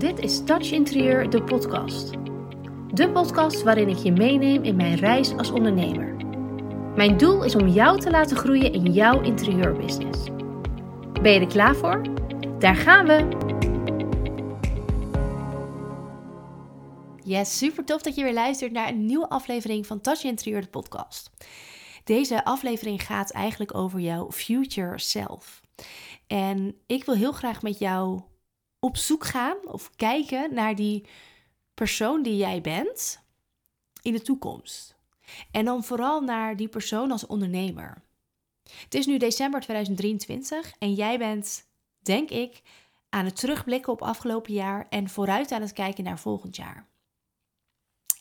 Dit 0.00 0.18
is 0.18 0.44
Touch 0.44 0.70
Interieur, 0.70 1.30
de 1.30 1.42
podcast. 1.42 2.10
De 2.94 3.10
podcast 3.12 3.62
waarin 3.62 3.88
ik 3.88 3.96
je 3.96 4.12
meeneem 4.12 4.62
in 4.62 4.76
mijn 4.76 4.94
reis 4.94 5.36
als 5.36 5.50
ondernemer. 5.50 6.16
Mijn 6.96 7.16
doel 7.16 7.44
is 7.44 7.54
om 7.54 7.68
jou 7.68 8.00
te 8.00 8.10
laten 8.10 8.36
groeien 8.36 8.72
in 8.72 8.92
jouw 8.92 9.22
interieurbusiness. 9.22 10.24
Ben 11.22 11.32
je 11.32 11.40
er 11.40 11.46
klaar 11.46 11.76
voor? 11.76 12.02
Daar 12.58 12.76
gaan 12.76 13.06
we! 13.06 13.28
Yes, 17.24 17.58
super 17.58 17.84
tof 17.84 18.02
dat 18.02 18.14
je 18.14 18.22
weer 18.22 18.34
luistert 18.34 18.72
naar 18.72 18.88
een 18.88 19.06
nieuwe 19.06 19.28
aflevering 19.28 19.86
van 19.86 20.00
Touch 20.00 20.24
Interieur, 20.24 20.60
de 20.60 20.68
podcast. 20.68 21.30
Deze 22.04 22.44
aflevering 22.44 23.02
gaat 23.02 23.30
eigenlijk 23.30 23.74
over 23.74 24.00
jouw 24.00 24.30
future 24.30 24.98
self. 24.98 25.60
En 26.26 26.74
ik 26.86 27.04
wil 27.04 27.14
heel 27.14 27.32
graag 27.32 27.62
met 27.62 27.78
jou 27.78 28.20
op 28.80 28.96
zoek 28.96 29.24
gaan 29.24 29.56
of 29.64 29.90
kijken 29.96 30.54
naar 30.54 30.74
die 30.74 31.06
persoon 31.74 32.22
die 32.22 32.36
jij 32.36 32.60
bent 32.60 33.20
in 34.02 34.12
de 34.12 34.22
toekomst. 34.22 34.96
En 35.50 35.64
dan 35.64 35.84
vooral 35.84 36.20
naar 36.20 36.56
die 36.56 36.68
persoon 36.68 37.10
als 37.10 37.26
ondernemer. 37.26 38.02
Het 38.62 38.94
is 38.94 39.06
nu 39.06 39.18
december 39.18 39.60
2023 39.60 40.72
en 40.78 40.94
jij 40.94 41.18
bent, 41.18 41.68
denk 41.98 42.30
ik, 42.30 42.62
aan 43.08 43.24
het 43.24 43.36
terugblikken 43.36 43.92
op 43.92 44.02
afgelopen 44.02 44.52
jaar 44.52 44.86
en 44.88 45.08
vooruit 45.08 45.52
aan 45.52 45.60
het 45.60 45.72
kijken 45.72 46.04
naar 46.04 46.18
volgend 46.18 46.56
jaar. 46.56 46.88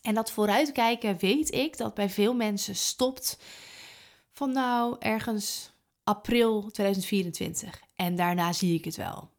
En 0.02 0.14
dat 0.14 0.32
vooruitkijken 0.32 1.18
weet 1.18 1.54
ik 1.54 1.78
dat 1.78 1.94
bij 1.94 2.10
veel 2.10 2.34
mensen 2.34 2.76
stopt 2.76 3.40
van 4.32 4.52
nou 4.52 4.96
ergens 5.00 5.72
april 6.04 6.72
2024 6.72 7.82
en 7.96 8.16
daarna 8.16 8.54
zie 8.54 8.78
ik 8.78 8.86
het 8.86 8.96
wel. 8.96 9.30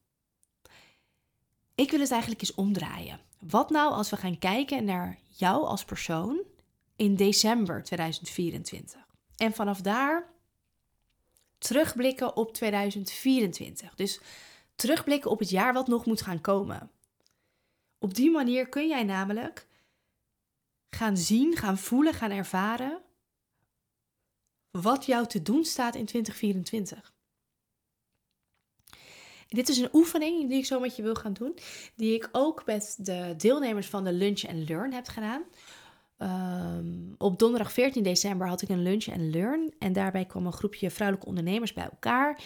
Ik 1.81 1.91
wil 1.91 2.01
het 2.01 2.11
eigenlijk 2.11 2.41
eens 2.41 2.55
omdraaien. 2.55 3.21
Wat 3.39 3.71
nou 3.71 3.93
als 3.93 4.11
we 4.11 4.17
gaan 4.17 4.39
kijken 4.39 4.85
naar 4.85 5.19
jou 5.29 5.65
als 5.65 5.85
persoon 5.85 6.43
in 6.97 7.17
december 7.17 7.83
2024? 7.83 9.07
En 9.37 9.53
vanaf 9.53 9.81
daar 9.81 10.29
terugblikken 11.59 12.37
op 12.37 12.55
2024. 12.55 13.95
Dus 13.95 14.21
terugblikken 14.75 15.31
op 15.31 15.39
het 15.39 15.51
jaar 15.51 15.73
wat 15.73 15.87
nog 15.87 16.07
moet 16.07 16.23
gaan 16.23 16.41
komen. 16.41 16.91
Op 17.99 18.15
die 18.15 18.31
manier 18.31 18.69
kun 18.69 18.89
jij 18.89 19.05
namelijk 19.05 19.67
gaan 20.91 21.17
zien, 21.17 21.57
gaan 21.57 21.79
voelen, 21.79 22.15
gaan 22.15 22.31
ervaren 22.31 23.03
wat 24.71 25.07
jou 25.07 25.27
te 25.27 25.43
doen 25.43 25.65
staat 25.65 25.95
in 25.95 26.07
2024. 26.07 27.13
Dit 29.51 29.69
is 29.69 29.79
een 29.79 29.89
oefening 29.93 30.49
die 30.49 30.59
ik 30.59 30.65
zo 30.65 30.81
met 30.81 30.97
je 30.97 31.03
wil 31.03 31.15
gaan 31.15 31.33
doen, 31.33 31.59
die 31.95 32.15
ik 32.15 32.29
ook 32.33 32.67
met 32.67 32.97
de 32.99 33.35
deelnemers 33.37 33.87
van 33.87 34.05
de 34.05 34.13
Lunch 34.13 34.45
and 34.45 34.69
Learn 34.69 34.93
heb 34.93 35.09
gedaan. 35.09 35.43
Um, 36.19 37.15
op 37.19 37.39
donderdag 37.39 37.73
14 37.73 38.03
december 38.03 38.49
had 38.49 38.63
ik 38.63 38.69
een 38.69 38.83
Lunch 38.83 39.09
and 39.09 39.35
Learn 39.35 39.75
en 39.79 39.93
daarbij 39.93 40.25
kwam 40.25 40.47
een 40.47 40.53
groepje 40.53 40.91
vrouwelijke 40.91 41.29
ondernemers 41.29 41.73
bij 41.73 41.85
elkaar. 41.85 42.43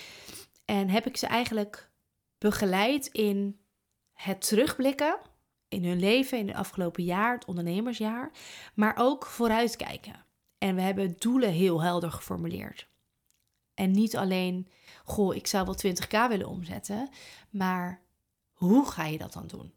En 0.64 0.88
heb 0.88 1.06
ik 1.06 1.16
ze 1.16 1.26
eigenlijk 1.26 1.90
begeleid 2.38 3.06
in 3.06 3.60
het 4.12 4.46
terugblikken 4.46 5.18
in 5.68 5.84
hun 5.84 5.98
leven 5.98 6.38
in 6.38 6.48
het 6.48 6.56
afgelopen 6.56 7.04
jaar, 7.04 7.34
het 7.34 7.44
ondernemersjaar, 7.44 8.30
maar 8.74 8.94
ook 8.96 9.26
vooruitkijken. 9.26 10.26
En 10.58 10.74
we 10.74 10.80
hebben 10.80 11.14
doelen 11.18 11.50
heel 11.50 11.82
helder 11.82 12.10
geformuleerd. 12.10 12.88
En 13.74 13.90
niet 13.90 14.16
alleen, 14.16 14.68
goh, 15.04 15.34
ik 15.34 15.46
zou 15.46 15.64
wel 15.64 15.76
20k 15.86 16.28
willen 16.28 16.48
omzetten, 16.48 17.08
maar 17.50 18.02
hoe 18.52 18.88
ga 18.88 19.04
je 19.04 19.18
dat 19.18 19.32
dan 19.32 19.46
doen? 19.46 19.74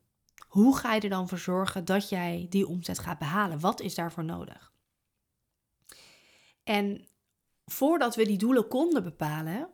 Hoe 0.48 0.78
ga 0.78 0.94
je 0.94 1.02
er 1.02 1.10
dan 1.10 1.28
voor 1.28 1.38
zorgen 1.38 1.86
dat 1.86 2.10
jij 2.10 2.46
die 2.50 2.68
omzet 2.68 3.00
gaat 3.00 3.20
behalen? 3.20 3.60
Wat 3.60 3.82
is 3.82 3.96
daarvoor 3.96 4.24
nodig? 4.24 4.74
En 6.64 7.08
voordat 7.66 8.16
we 8.16 8.26
die 8.26 8.38
doelen 8.38 8.68
konden 8.68 9.04
bepalen, 9.04 9.70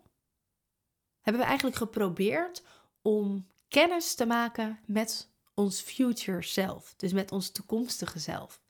hebben 1.22 1.42
we 1.42 1.48
eigenlijk 1.48 1.78
geprobeerd 1.78 2.64
om 3.02 3.48
kennis 3.68 4.16
te 4.16 4.26
maken 4.26 4.80
met 4.86 5.32
ons 5.54 5.82
future 5.82 6.42
self. 6.42 6.94
Dus 6.96 7.14
met 7.14 7.32
ons 7.32 7.52
toekomstige 7.52 8.20
zelf. 8.20 8.62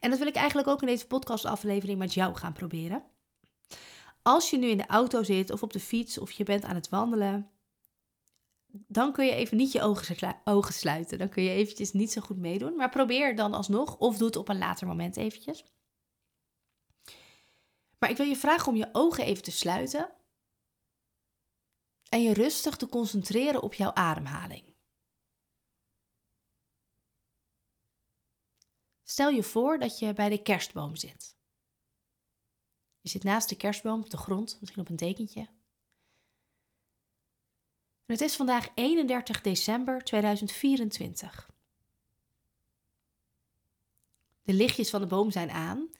En 0.00 0.10
dat 0.10 0.18
wil 0.18 0.28
ik 0.28 0.34
eigenlijk 0.34 0.68
ook 0.68 0.80
in 0.80 0.86
deze 0.86 1.06
podcastaflevering 1.06 1.98
met 1.98 2.14
jou 2.14 2.34
gaan 2.34 2.52
proberen. 2.52 3.04
Als 4.28 4.50
je 4.50 4.58
nu 4.58 4.68
in 4.68 4.76
de 4.76 4.86
auto 4.86 5.22
zit 5.22 5.50
of 5.50 5.62
op 5.62 5.72
de 5.72 5.80
fiets 5.80 6.18
of 6.18 6.30
je 6.30 6.44
bent 6.44 6.64
aan 6.64 6.74
het 6.74 6.88
wandelen, 6.88 7.50
dan 8.66 9.12
kun 9.12 9.26
je 9.26 9.32
even 9.32 9.56
niet 9.56 9.72
je 9.72 9.82
ogen, 10.44 10.74
sluiten. 10.74 11.18
Dan 11.18 11.28
kun 11.28 11.42
je 11.42 11.50
eventjes 11.50 11.92
niet 11.92 12.12
zo 12.12 12.20
goed 12.20 12.38
meedoen. 12.38 12.76
Maar 12.76 12.88
probeer 12.88 13.36
dan 13.36 13.54
alsnog 13.54 13.98
of 13.98 14.16
doe 14.16 14.26
het 14.26 14.36
op 14.36 14.48
een 14.48 14.58
later 14.58 14.86
moment 14.86 15.16
eventjes. 15.16 15.64
Maar 17.98 18.10
ik 18.10 18.16
wil 18.16 18.26
je 18.26 18.36
vragen 18.36 18.68
om 18.68 18.76
je 18.76 18.88
ogen 18.92 19.24
even 19.24 19.42
te 19.42 19.50
sluiten 19.50 20.12
en 22.08 22.22
je 22.22 22.32
rustig 22.32 22.76
te 22.76 22.88
concentreren 22.88 23.62
op 23.62 23.74
jouw 23.74 23.92
ademhaling. 23.94 24.74
Stel 29.02 29.30
je 29.30 29.42
voor 29.42 29.78
dat 29.78 29.98
je 29.98 30.12
bij 30.12 30.28
de 30.28 30.42
kerstboom 30.42 30.96
zit. 30.96 31.37
Je 33.08 33.14
zit 33.14 33.24
naast 33.24 33.48
de 33.48 33.56
kerstboom 33.56 34.00
op 34.00 34.10
de 34.10 34.16
grond, 34.16 34.56
misschien 34.60 34.82
op 34.82 34.88
een 34.88 34.96
dekentje. 34.96 35.40
En 38.06 38.14
het 38.14 38.20
is 38.20 38.36
vandaag 38.36 38.68
31 38.74 39.40
december 39.40 40.04
2024. 40.04 41.50
De 44.42 44.52
lichtjes 44.52 44.90
van 44.90 45.00
de 45.00 45.06
boom 45.06 45.30
zijn 45.30 45.50
aan. 45.50 45.90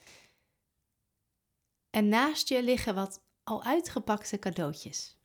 En 1.89 2.09
naast 2.09 2.47
je 2.47 2.63
liggen 2.63 2.95
wat 2.95 3.21
al 3.43 3.63
uitgepakte 3.63 4.39
cadeautjes. 4.39 5.17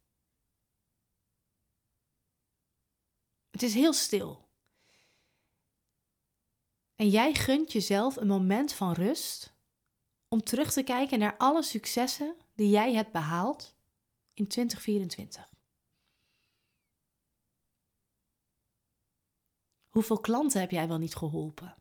Het 3.50 3.62
is 3.62 3.74
heel 3.74 3.92
stil. 3.92 4.48
En 6.96 7.08
jij 7.08 7.34
gunt 7.34 7.72
jezelf 7.72 8.16
een 8.16 8.26
moment 8.26 8.72
van 8.72 8.92
rust 8.92 9.53
om 10.34 10.42
terug 10.42 10.72
te 10.72 10.82
kijken 10.82 11.18
naar 11.18 11.36
alle 11.36 11.62
successen 11.62 12.36
die 12.54 12.68
jij 12.70 12.94
hebt 12.94 13.12
behaald 13.12 13.76
in 14.32 14.48
2024. 14.48 15.52
Hoeveel 19.88 20.20
klanten 20.20 20.60
heb 20.60 20.70
jij 20.70 20.88
wel 20.88 20.98
niet 20.98 21.14
geholpen? 21.14 21.76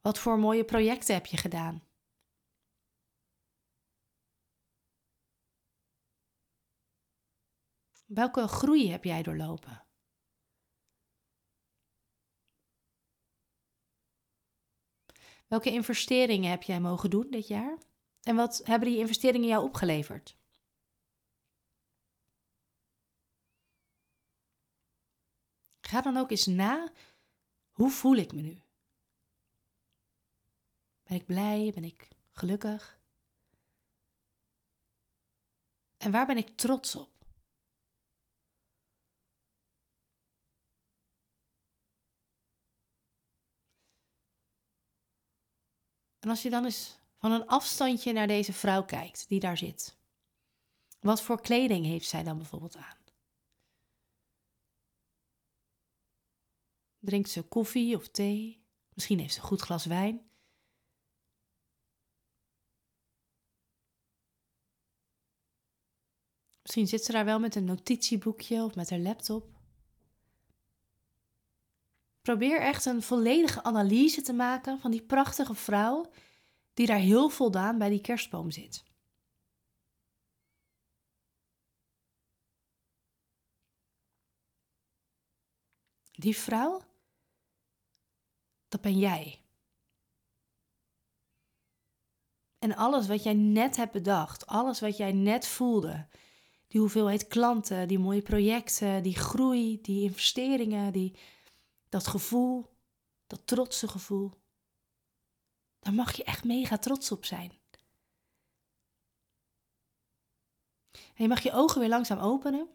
Wat 0.00 0.18
voor 0.18 0.38
mooie 0.38 0.64
projecten 0.64 1.14
heb 1.14 1.26
je 1.26 1.36
gedaan? 1.36 1.88
Welke 8.06 8.46
groei 8.46 8.90
heb 8.90 9.04
jij 9.04 9.22
doorlopen? 9.22 9.87
Welke 15.48 15.70
investeringen 15.70 16.50
heb 16.50 16.62
jij 16.62 16.80
mogen 16.80 17.10
doen 17.10 17.30
dit 17.30 17.48
jaar? 17.48 17.78
En 18.22 18.36
wat 18.36 18.60
hebben 18.64 18.88
die 18.88 18.98
investeringen 18.98 19.48
jou 19.48 19.64
opgeleverd? 19.64 20.36
Ga 25.80 26.00
dan 26.00 26.16
ook 26.16 26.30
eens 26.30 26.46
na, 26.46 26.92
hoe 27.70 27.90
voel 27.90 28.16
ik 28.16 28.32
me 28.32 28.40
nu? 28.40 28.60
Ben 31.02 31.16
ik 31.16 31.26
blij? 31.26 31.70
Ben 31.74 31.84
ik 31.84 32.08
gelukkig? 32.30 33.00
En 35.96 36.10
waar 36.10 36.26
ben 36.26 36.36
ik 36.36 36.56
trots 36.56 36.94
op? 36.94 37.17
En 46.28 46.34
als 46.34 46.42
je 46.42 46.50
dan 46.50 46.64
eens 46.64 46.98
van 47.18 47.32
een 47.32 47.46
afstandje 47.46 48.12
naar 48.12 48.26
deze 48.26 48.52
vrouw 48.52 48.84
kijkt 48.84 49.28
die 49.28 49.40
daar 49.40 49.56
zit. 49.56 49.98
Wat 51.00 51.22
voor 51.22 51.40
kleding 51.40 51.86
heeft 51.86 52.08
zij 52.08 52.22
dan 52.22 52.36
bijvoorbeeld 52.36 52.76
aan? 52.76 52.96
Drinkt 56.98 57.30
ze 57.30 57.42
koffie 57.42 57.96
of 57.96 58.08
thee? 58.08 58.66
Misschien 58.94 59.18
heeft 59.18 59.34
ze 59.34 59.40
een 59.40 59.46
goed 59.46 59.60
glas 59.60 59.84
wijn. 59.84 60.30
Misschien 66.62 66.86
zit 66.86 67.04
ze 67.04 67.12
daar 67.12 67.24
wel 67.24 67.40
met 67.40 67.54
een 67.54 67.64
notitieboekje 67.64 68.62
of 68.62 68.74
met 68.74 68.90
haar 68.90 68.98
laptop. 68.98 69.57
Probeer 72.28 72.60
echt 72.60 72.84
een 72.84 73.02
volledige 73.02 73.62
analyse 73.62 74.22
te 74.22 74.32
maken 74.32 74.80
van 74.80 74.90
die 74.90 75.02
prachtige 75.02 75.54
vrouw 75.54 76.10
die 76.74 76.86
daar 76.86 76.98
heel 76.98 77.28
voldaan 77.28 77.78
bij 77.78 77.88
die 77.88 78.00
kerstboom 78.00 78.50
zit. 78.50 78.84
Die 86.12 86.36
vrouw, 86.36 86.82
dat 88.68 88.80
ben 88.80 88.98
jij. 88.98 89.40
En 92.58 92.76
alles 92.76 93.06
wat 93.06 93.22
jij 93.22 93.34
net 93.34 93.76
hebt 93.76 93.92
bedacht, 93.92 94.46
alles 94.46 94.80
wat 94.80 94.96
jij 94.96 95.12
net 95.12 95.46
voelde, 95.46 96.08
die 96.66 96.80
hoeveelheid 96.80 97.26
klanten, 97.26 97.88
die 97.88 97.98
mooie 97.98 98.22
projecten, 98.22 99.02
die 99.02 99.16
groei, 99.16 99.80
die 99.80 100.02
investeringen, 100.02 100.92
die, 100.92 101.16
dat 101.88 102.06
gevoel, 102.06 102.76
dat 103.26 103.46
trotse 103.46 103.88
gevoel, 103.88 104.32
daar 105.78 105.94
mag 105.94 106.16
je 106.16 106.24
echt 106.24 106.44
mega 106.44 106.78
trots 106.78 107.12
op 107.12 107.24
zijn. 107.24 107.52
En 110.92 111.24
je 111.24 111.28
mag 111.28 111.42
je 111.42 111.52
ogen 111.52 111.80
weer 111.80 111.88
langzaam 111.88 112.18
openen. 112.18 112.68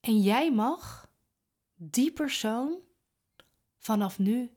En 0.00 0.20
jij 0.20 0.52
mag 0.52 1.10
die 1.74 2.12
persoon 2.12 2.78
vanaf 3.76 4.18
nu 4.18 4.52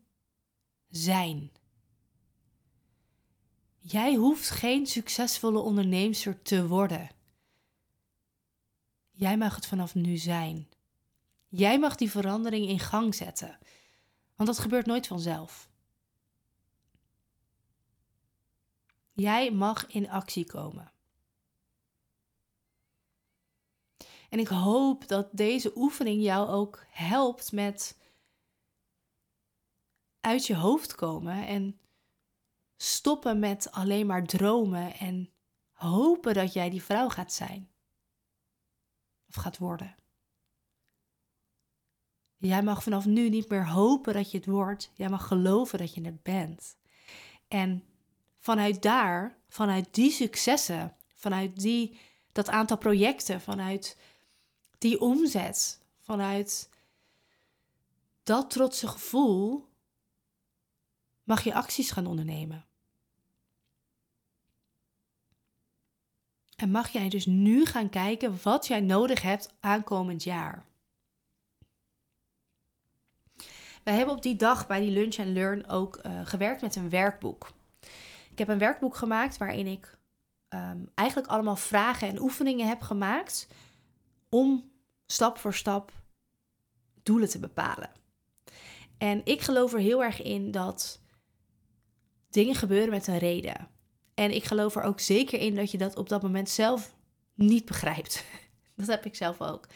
zijn. 0.87 1.51
Jij 3.79 4.15
hoeft 4.15 4.49
geen 4.49 4.85
succesvolle 4.85 5.59
onderneemster 5.59 6.41
te 6.41 6.67
worden. 6.67 7.16
Jij 9.17 9.37
mag 9.37 9.55
het 9.55 9.65
vanaf 9.65 9.95
nu 9.95 10.17
zijn. 10.17 10.69
Jij 11.47 11.79
mag 11.79 11.95
die 11.95 12.11
verandering 12.11 12.67
in 12.67 12.79
gang 12.79 13.15
zetten. 13.15 13.57
Want 14.35 14.49
dat 14.49 14.59
gebeurt 14.59 14.85
nooit 14.85 15.07
vanzelf. 15.07 15.69
Jij 19.11 19.51
mag 19.51 19.87
in 19.87 20.09
actie 20.09 20.45
komen. 20.45 20.91
En 24.29 24.39
ik 24.39 24.47
hoop 24.47 25.07
dat 25.07 25.29
deze 25.31 25.71
oefening 25.75 26.23
jou 26.23 26.47
ook 26.47 26.85
helpt 26.89 27.51
met 27.51 27.97
uit 30.21 30.47
je 30.47 30.55
hoofd 30.55 30.95
komen 30.95 31.47
en 31.47 31.79
stoppen 32.75 33.39
met 33.39 33.71
alleen 33.71 34.05
maar 34.05 34.25
dromen 34.25 34.93
en 34.93 35.33
hopen 35.71 36.33
dat 36.33 36.53
jij 36.53 36.69
die 36.69 36.83
vrouw 36.83 37.09
gaat 37.09 37.33
zijn 37.33 37.75
of 39.27 39.35
gaat 39.35 39.57
worden. 39.57 39.95
Jij 42.37 42.63
mag 42.63 42.83
vanaf 42.83 43.05
nu 43.05 43.29
niet 43.29 43.49
meer 43.49 43.67
hopen 43.67 44.13
dat 44.13 44.31
je 44.31 44.37
het 44.37 44.45
wordt. 44.45 44.91
Jij 44.93 45.09
mag 45.09 45.27
geloven 45.27 45.77
dat 45.77 45.93
je 45.93 46.01
het 46.01 46.23
bent. 46.23 46.77
En 47.47 47.83
vanuit 48.39 48.81
daar, 48.81 49.37
vanuit 49.49 49.93
die 49.93 50.11
successen, 50.11 50.95
vanuit 51.13 51.59
die, 51.59 51.99
dat 52.31 52.49
aantal 52.49 52.77
projecten, 52.77 53.41
vanuit 53.41 53.97
die 54.77 54.99
omzet, 54.99 55.81
vanuit 56.01 56.69
dat 58.23 58.49
trotse 58.49 58.87
gevoel, 58.87 59.67
mag 61.23 61.43
je 61.43 61.53
acties 61.53 61.91
gaan 61.91 62.07
ondernemen. 62.07 62.66
En 66.57 66.71
mag 66.71 66.89
jij 66.89 67.09
dus 67.09 67.25
nu 67.25 67.65
gaan 67.65 67.89
kijken 67.89 68.39
wat 68.43 68.67
jij 68.67 68.81
nodig 68.81 69.21
hebt 69.21 69.53
aankomend 69.59 70.23
jaar. 70.23 70.65
Wij 73.83 73.95
hebben 73.95 74.15
op 74.15 74.21
die 74.21 74.35
dag 74.35 74.67
bij 74.67 74.79
die 74.79 74.91
Lunch 74.91 75.19
and 75.19 75.27
Learn 75.27 75.69
ook 75.69 75.99
uh, 76.05 76.21
gewerkt 76.23 76.61
met 76.61 76.75
een 76.75 76.89
werkboek. 76.89 77.51
Ik 78.31 78.37
heb 78.37 78.47
een 78.47 78.57
werkboek 78.57 78.95
gemaakt 78.95 79.37
waarin 79.37 79.67
ik 79.67 79.97
um, 80.49 80.91
eigenlijk 80.95 81.29
allemaal 81.29 81.55
vragen 81.55 82.07
en 82.07 82.21
oefeningen 82.21 82.67
heb 82.67 82.81
gemaakt 82.81 83.47
om 84.29 84.71
stap 85.05 85.37
voor 85.37 85.53
stap 85.53 85.91
doelen 87.03 87.29
te 87.29 87.39
bepalen. 87.39 87.91
En 88.97 89.21
ik 89.23 89.41
geloof 89.41 89.73
er 89.73 89.79
heel 89.79 90.03
erg 90.03 90.21
in 90.21 90.51
dat 90.51 91.01
dingen 92.29 92.55
gebeuren 92.55 92.89
met 92.89 93.07
een 93.07 93.17
reden. 93.17 93.76
En 94.17 94.35
ik 94.35 94.43
geloof 94.43 94.75
er 94.75 94.83
ook 94.83 94.99
zeker 94.99 95.39
in 95.39 95.55
dat 95.55 95.71
je 95.71 95.77
dat 95.77 95.97
op 95.97 96.09
dat 96.09 96.21
moment 96.21 96.49
zelf 96.49 96.93
niet 97.33 97.65
begrijpt. 97.65 98.25
Dat 98.75 98.87
heb 98.87 99.05
ik 99.05 99.15
zelf 99.15 99.41
ook. 99.41 99.67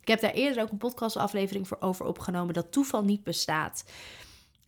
Ik 0.00 0.08
heb 0.08 0.20
daar 0.20 0.32
eerder 0.32 0.62
ook 0.62 0.70
een 0.70 0.78
podcastaflevering 0.78 1.68
voor 1.68 1.76
over 1.80 2.06
opgenomen 2.06 2.54
dat 2.54 2.72
toeval 2.72 3.04
niet 3.04 3.24
bestaat. 3.24 3.84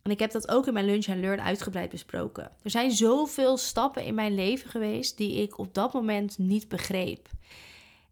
En 0.01 0.11
ik 0.11 0.19
heb 0.19 0.31
dat 0.31 0.49
ook 0.49 0.67
in 0.67 0.73
mijn 0.73 0.85
Lunch 0.85 1.07
and 1.07 1.19
Learn 1.19 1.41
uitgebreid 1.41 1.89
besproken. 1.89 2.51
Er 2.63 2.69
zijn 2.69 2.91
zoveel 2.91 3.57
stappen 3.57 4.05
in 4.05 4.15
mijn 4.15 4.35
leven 4.35 4.69
geweest 4.69 5.17
die 5.17 5.41
ik 5.41 5.57
op 5.57 5.73
dat 5.73 5.93
moment 5.93 6.37
niet 6.37 6.67
begreep. 6.67 7.29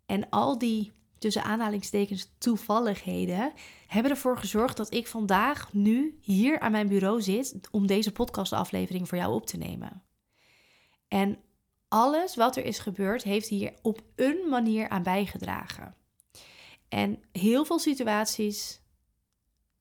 En 0.06 0.30
al 0.30 0.58
die 0.58 0.92
tussen 1.18 1.44
aanhalingstekens 1.44 2.30
toevalligheden 2.38 3.54
hebben 3.88 4.12
ervoor 4.12 4.38
gezorgd 4.38 4.78
dat 4.78 4.94
ik 4.94 5.08
vandaag 5.08 5.74
nu 5.74 6.18
hier 6.22 6.60
aan 6.60 6.72
mijn 6.72 6.88
bureau 6.88 7.22
zit 7.22 7.60
om 7.72 7.88
deze 7.88 8.12
podcastaflevering 8.12 9.08
voor 9.08 9.18
jou 9.18 9.34
op 9.34 9.46
te 9.46 9.58
nemen. 9.58 10.04
En 11.12 11.38
alles 11.88 12.36
wat 12.36 12.56
er 12.56 12.66
is 12.66 12.80
gebeurd 12.80 13.24
heeft 13.24 13.48
hier 13.48 13.74
op 13.82 14.02
een 14.16 14.50
manier 14.50 14.90
aan 14.90 15.04
bijgedragen. 15.04 15.96
En 16.88 17.24
heel 17.32 17.66
veel 17.66 17.80
situaties 17.80 18.82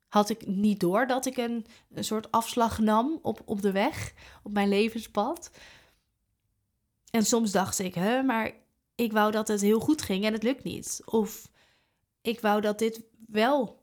had 0.08 0.30
ik 0.30 0.46
niet 0.46 0.80
door 0.80 1.06
dat 1.06 1.26
ik 1.26 1.36
een, 1.36 1.66
een 1.90 2.04
soort 2.04 2.30
afslag 2.30 2.78
nam 2.78 3.18
op, 3.22 3.42
op 3.44 3.62
de 3.62 3.72
weg, 3.72 4.12
op 4.42 4.52
mijn 4.52 4.68
levenspad. 4.68 5.50
En 7.10 7.24
soms 7.24 7.50
dacht 7.50 7.78
ik, 7.78 7.94
hè, 7.94 8.22
maar 8.22 8.52
ik 8.94 9.12
wou 9.12 9.30
dat 9.30 9.48
het 9.48 9.60
heel 9.60 9.80
goed 9.80 10.02
ging 10.02 10.24
en 10.24 10.32
het 10.32 10.42
lukt 10.42 10.64
niet. 10.64 11.02
Of 11.04 11.50
ik 12.20 12.40
wou 12.40 12.60
dat 12.60 12.78
dit 12.78 13.02
wel 13.26 13.82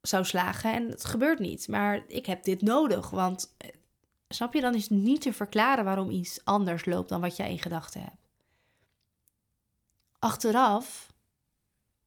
zou 0.00 0.24
slagen 0.24 0.72
en 0.72 0.88
het 0.88 1.04
gebeurt 1.04 1.38
niet. 1.38 1.68
Maar 1.68 2.04
ik 2.08 2.26
heb 2.26 2.44
dit 2.44 2.62
nodig, 2.62 3.10
want 3.10 3.54
snap 4.34 4.54
je, 4.54 4.60
dan 4.60 4.74
is 4.74 4.88
niet 4.88 5.20
te 5.20 5.32
verklaren 5.32 5.84
waarom 5.84 6.10
iets 6.10 6.44
anders 6.44 6.84
loopt 6.84 7.08
dan 7.08 7.20
wat 7.20 7.36
jij 7.36 7.50
in 7.50 7.58
gedachten 7.58 8.00
hebt. 8.00 8.28
Achteraf, 10.18 11.12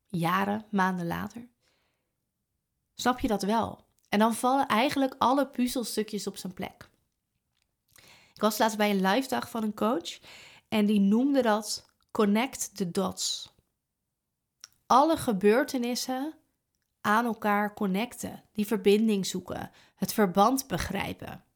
jaren, 0.07 0.65
maanden 0.71 1.07
later, 1.07 1.47
snap 2.95 3.19
je 3.19 3.27
dat 3.27 3.43
wel. 3.43 3.85
En 4.09 4.19
dan 4.19 4.33
vallen 4.33 4.67
eigenlijk 4.67 5.15
alle 5.17 5.47
puzzelstukjes 5.47 6.27
op 6.27 6.37
zijn 6.37 6.53
plek. 6.53 6.89
Ik 8.33 8.41
was 8.41 8.57
laatst 8.57 8.77
bij 8.77 8.89
een 8.89 9.01
live 9.01 9.27
dag 9.27 9.49
van 9.49 9.63
een 9.63 9.73
coach 9.73 10.19
en 10.67 10.85
die 10.85 10.99
noemde 10.99 11.41
dat 11.41 11.85
Connect 12.11 12.75
the 12.75 12.91
dots. 12.91 13.53
Alle 14.85 15.17
gebeurtenissen 15.17 16.33
aan 17.01 17.25
elkaar 17.25 17.73
connecten, 17.73 18.43
die 18.51 18.67
verbinding 18.67 19.25
zoeken, 19.25 19.71
het 19.95 20.13
verband 20.13 20.67
begrijpen. 20.67 21.46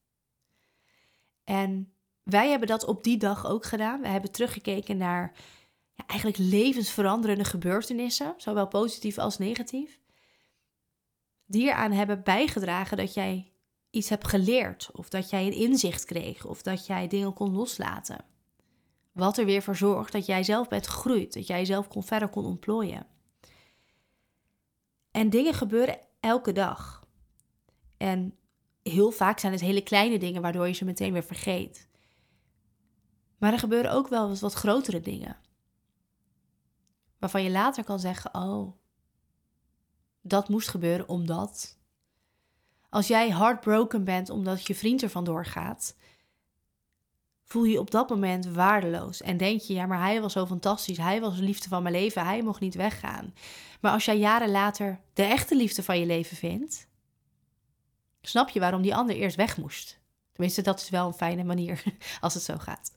En 1.51 1.93
wij 2.23 2.49
hebben 2.49 2.67
dat 2.67 2.85
op 2.85 3.03
die 3.03 3.17
dag 3.17 3.45
ook 3.45 3.65
gedaan. 3.65 4.01
We 4.01 4.07
hebben 4.07 4.31
teruggekeken 4.31 4.97
naar 4.97 5.33
ja, 5.93 6.03
eigenlijk 6.07 6.39
levensveranderende 6.41 7.43
gebeurtenissen, 7.43 8.33
zowel 8.37 8.67
positief 8.67 9.17
als 9.17 9.37
negatief, 9.37 9.99
die 11.45 11.67
eraan 11.67 11.91
hebben 11.91 12.23
bijgedragen 12.23 12.97
dat 12.97 13.13
jij 13.13 13.51
iets 13.89 14.09
hebt 14.09 14.27
geleerd, 14.27 14.89
of 14.93 15.09
dat 15.09 15.29
jij 15.29 15.45
een 15.45 15.53
inzicht 15.53 16.05
kreeg, 16.05 16.45
of 16.45 16.61
dat 16.61 16.85
jij 16.85 17.07
dingen 17.07 17.33
kon 17.33 17.51
loslaten. 17.51 18.25
Wat 19.11 19.37
er 19.37 19.45
weer 19.45 19.61
voor 19.61 19.75
zorgt 19.75 20.11
dat 20.11 20.25
jij 20.25 20.43
zelf 20.43 20.67
bent 20.67 20.87
gegroeid, 20.87 21.33
dat 21.33 21.47
jij 21.47 21.65
zelf 21.65 21.87
kon, 21.87 22.03
verder 22.03 22.29
kon 22.29 22.45
ontplooien. 22.45 23.07
En 25.11 25.29
dingen 25.29 25.53
gebeuren 25.53 25.99
elke 26.19 26.51
dag. 26.51 27.03
En 27.97 28.35
heel 28.83 29.11
vaak 29.11 29.39
zijn 29.39 29.51
het 29.51 29.61
hele 29.61 29.81
kleine 29.81 30.19
dingen 30.19 30.41
waardoor 30.41 30.67
je 30.67 30.73
ze 30.73 30.85
meteen 30.85 31.13
weer 31.13 31.23
vergeet. 31.23 31.89
Maar 33.37 33.53
er 33.53 33.59
gebeuren 33.59 33.91
ook 33.91 34.07
wel 34.07 34.29
eens 34.29 34.41
wat 34.41 34.53
grotere 34.53 34.99
dingen. 34.99 35.37
Waarvan 37.19 37.43
je 37.43 37.51
later 37.51 37.83
kan 37.83 37.99
zeggen: 37.99 38.35
Oh, 38.35 38.75
dat 40.21 40.49
moest 40.49 40.67
gebeuren 40.67 41.09
omdat. 41.09 41.79
Als 42.89 43.07
jij 43.07 43.31
heartbroken 43.31 44.03
bent 44.03 44.29
omdat 44.29 44.67
je 44.67 44.75
vriend 44.75 45.01
er 45.01 45.09
vandoor 45.09 45.45
gaat, 45.45 45.95
voel 47.43 47.63
je 47.63 47.79
op 47.79 47.91
dat 47.91 48.09
moment 48.09 48.45
waardeloos. 48.45 49.21
En 49.21 49.37
denk 49.37 49.61
je, 49.61 49.73
ja, 49.73 49.85
maar 49.85 49.99
hij 49.99 50.21
was 50.21 50.33
zo 50.33 50.45
fantastisch. 50.45 50.97
Hij 50.97 51.21
was 51.21 51.35
de 51.35 51.43
liefde 51.43 51.69
van 51.69 51.83
mijn 51.83 51.95
leven. 51.95 52.25
Hij 52.25 52.41
mocht 52.41 52.59
niet 52.59 52.75
weggaan. 52.75 53.33
Maar 53.81 53.91
als 53.91 54.05
jij 54.05 54.17
jaren 54.17 54.51
later 54.51 54.99
de 55.13 55.23
echte 55.23 55.55
liefde 55.55 55.83
van 55.83 55.99
je 55.99 56.05
leven 56.05 56.37
vindt, 56.37 56.87
snap 58.21 58.49
je 58.49 58.59
waarom 58.59 58.81
die 58.81 58.95
ander 58.95 59.15
eerst 59.15 59.35
weg 59.35 59.57
moest. 59.57 59.99
Tenminste, 60.31 60.61
dat 60.61 60.79
is 60.79 60.89
wel 60.89 61.07
een 61.07 61.13
fijne 61.13 61.43
manier 61.43 61.83
als 62.21 62.33
het 62.33 62.43
zo 62.43 62.57
gaat. 62.57 62.93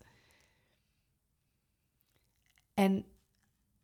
En 2.75 3.05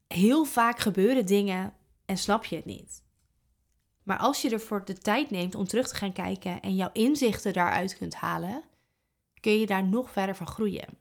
heel 0.07 0.45
vaak 0.45 0.79
gebeuren 0.79 1.27
dingen 1.27 1.75
en 2.05 2.19
snap 2.19 2.45
je 2.45 2.57
het 2.57 2.65
niet. 2.65 3.03
Maar 4.03 4.19
als 4.19 4.43
je 4.43 4.51
ervoor 4.51 4.85
de 4.85 4.99
tijd 4.99 5.31
neemt 5.31 5.55
om 5.55 5.67
terug 5.67 5.89
te 5.89 5.95
gaan 5.95 6.13
kijken 6.13 6.61
en 6.61 6.75
jouw 6.75 6.91
inzichten 6.93 7.53
daaruit 7.53 7.97
kunt 7.97 8.15
halen, 8.15 8.63
kun 9.41 9.59
je 9.59 9.67
daar 9.67 9.85
nog 9.85 10.11
verder 10.11 10.37
van 10.37 10.47
groeien. 10.47 10.99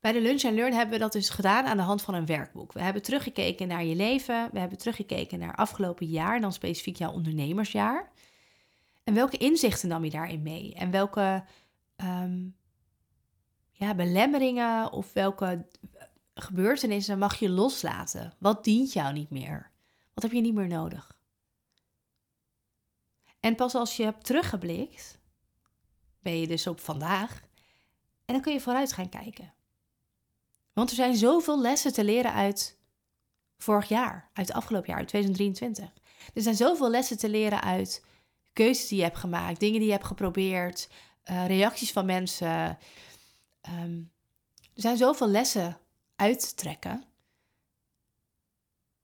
Bij 0.00 0.12
de 0.12 0.20
Lunch 0.20 0.44
and 0.44 0.54
Learn 0.54 0.72
hebben 0.72 0.94
we 0.94 1.00
dat 1.00 1.12
dus 1.12 1.28
gedaan 1.28 1.66
aan 1.66 1.76
de 1.76 1.82
hand 1.82 2.02
van 2.02 2.14
een 2.14 2.26
werkboek. 2.26 2.72
We 2.72 2.82
hebben 2.82 3.02
teruggekeken 3.02 3.68
naar 3.68 3.84
je 3.84 3.94
leven, 3.94 4.48
we 4.52 4.58
hebben 4.58 4.78
teruggekeken 4.78 5.38
naar 5.38 5.54
afgelopen 5.54 6.06
jaar, 6.06 6.40
dan 6.40 6.52
specifiek 6.52 6.96
jouw 6.96 7.12
ondernemersjaar. 7.12 8.10
En 9.10 9.16
welke 9.16 9.36
inzichten 9.36 9.88
nam 9.88 10.04
je 10.04 10.10
daarin 10.10 10.42
mee? 10.42 10.74
En 10.74 10.90
welke 10.90 11.44
ehm, 11.96 12.48
ja, 13.72 13.94
belemmeringen 13.94 14.92
of 14.92 15.12
welke 15.12 15.66
gebeurtenissen 16.34 17.18
mag 17.18 17.38
je 17.38 17.48
loslaten? 17.48 18.32
Wat 18.38 18.64
dient 18.64 18.92
jou 18.92 19.12
niet 19.12 19.30
meer? 19.30 19.70
Wat 20.14 20.22
heb 20.22 20.32
je 20.32 20.40
niet 20.40 20.54
meer 20.54 20.66
nodig? 20.66 21.18
En 23.40 23.54
pas 23.54 23.74
als 23.74 23.96
je 23.96 24.02
hebt 24.02 24.24
teruggeblikt, 24.24 25.18
ben 26.20 26.40
je 26.40 26.46
dus 26.46 26.66
op 26.66 26.80
vandaag. 26.80 27.40
En 28.24 28.34
dan 28.34 28.40
kun 28.40 28.52
je 28.52 28.60
vooruit 28.60 28.92
gaan 28.92 29.08
kijken. 29.08 29.52
Want 30.72 30.90
er 30.90 30.96
zijn 30.96 31.16
zoveel 31.16 31.60
lessen 31.60 31.92
te 31.92 32.04
leren 32.04 32.32
uit 32.32 32.78
vorig 33.58 33.88
jaar, 33.88 34.30
uit 34.32 34.46
het 34.48 34.56
afgelopen 34.56 34.88
jaar, 34.88 34.98
uit 34.98 35.08
2023. 35.08 35.92
Er 36.34 36.42
zijn 36.42 36.56
zoveel 36.56 36.90
lessen 36.90 37.18
te 37.18 37.28
leren 37.28 37.62
uit 37.62 38.08
keuzes 38.64 38.88
die 38.88 38.98
je 38.98 39.04
hebt 39.04 39.16
gemaakt, 39.16 39.60
dingen 39.60 39.78
die 39.78 39.86
je 39.86 39.94
hebt 39.94 40.06
geprobeerd, 40.06 40.88
uh, 41.30 41.46
reacties 41.46 41.92
van 41.92 42.06
mensen. 42.06 42.78
Um, 43.68 44.12
er 44.74 44.82
zijn 44.82 44.96
zoveel 44.96 45.28
lessen 45.28 45.78
uit 46.16 46.40
te 46.48 46.54
trekken. 46.54 47.04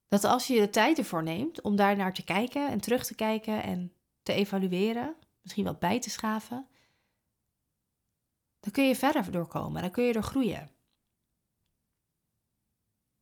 Dat 0.09 0.25
als 0.25 0.47
je 0.47 0.61
de 0.61 0.71
tijd 0.71 0.99
ervoor 0.99 1.23
neemt 1.23 1.61
om 1.61 1.77
daar 1.77 1.97
naar 1.97 2.15
te 2.15 2.25
kijken 2.25 2.69
en 2.69 2.81
terug 2.81 3.05
te 3.05 3.15
kijken 3.15 3.63
en 3.63 3.93
te 4.23 4.33
evalueren, 4.33 5.17
misschien 5.43 5.65
wat 5.65 5.79
bij 5.79 6.01
te 6.01 6.11
schaven, 6.11 6.67
dan 8.61 8.73
kun 8.73 8.89
je 8.89 8.97
verder 8.97 9.31
doorkomen, 9.31 9.83
dan 9.83 9.91
kun 9.91 10.05
je 10.05 10.13
er 10.13 10.23
groeien. 10.23 10.71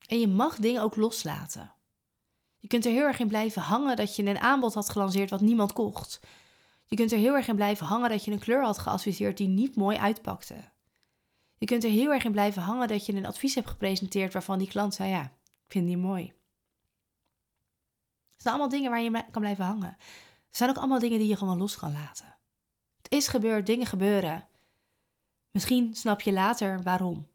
En 0.07 0.21
je 0.21 0.29
mag 0.29 0.57
dingen 0.57 0.83
ook 0.83 0.97
loslaten. 0.97 1.75
Je 2.65 2.71
kunt 2.71 2.85
er 2.85 2.93
heel 2.93 3.07
erg 3.07 3.19
in 3.19 3.29
blijven 3.29 3.63
hangen 3.63 3.97
dat 3.97 4.17
je 4.17 4.25
een 4.25 4.39
aanbod 4.39 4.75
had 4.75 4.91
gelanceerd 4.91 5.31
wat 5.31 5.41
niemand 5.41 5.73
kocht. 5.73 6.21
Je 6.85 6.97
kunt 6.97 7.13
er 7.13 7.19
heel 7.19 7.35
erg 7.35 7.49
in 7.49 7.55
blijven 7.55 7.87
hangen 7.87 8.11
dat 8.11 8.25
je 8.25 8.31
een 8.31 8.39
kleur 8.39 8.63
had 8.63 8.79
geadviseerd 8.79 9.37
die 9.37 9.49
niet 9.49 9.77
mooi 9.77 9.97
uitpakte. 9.97 10.55
Je 11.59 11.67
kunt 11.67 11.85
er 11.85 11.91
heel 11.91 12.13
erg 12.13 12.25
in 12.25 12.33
blijven 12.33 12.63
hangen 12.63 12.89
dat 12.89 13.07
je 13.07 13.15
een 13.15 13.27
advies 13.27 13.55
hebt 13.55 13.69
gepresenteerd 13.69 14.33
waarvan 14.33 14.59
die 14.59 14.69
klant 14.69 14.95
zei: 14.95 15.11
Ja, 15.11 15.23
ik 15.25 15.73
vind 15.73 15.87
die 15.87 15.97
mooi. 15.97 16.25
Het 18.33 18.43
zijn 18.43 18.55
allemaal 18.55 18.69
dingen 18.69 18.91
waar 18.91 19.01
je 19.01 19.25
kan 19.31 19.43
blijven 19.43 19.65
hangen. 19.65 19.97
Er 19.99 20.57
zijn 20.57 20.71
ook 20.71 20.77
allemaal 20.77 20.99
dingen 20.99 21.19
die 21.19 21.29
je 21.29 21.37
gewoon 21.37 21.59
los 21.59 21.77
kan 21.77 21.93
laten. 21.93 22.37
Het 23.03 23.13
is 23.13 23.29
gebeurd, 23.29 23.67
dingen 23.67 23.87
gebeuren. 23.87 24.49
Misschien 25.51 25.95
snap 25.95 26.21
je 26.21 26.33
later 26.33 26.83
waarom. 26.83 27.29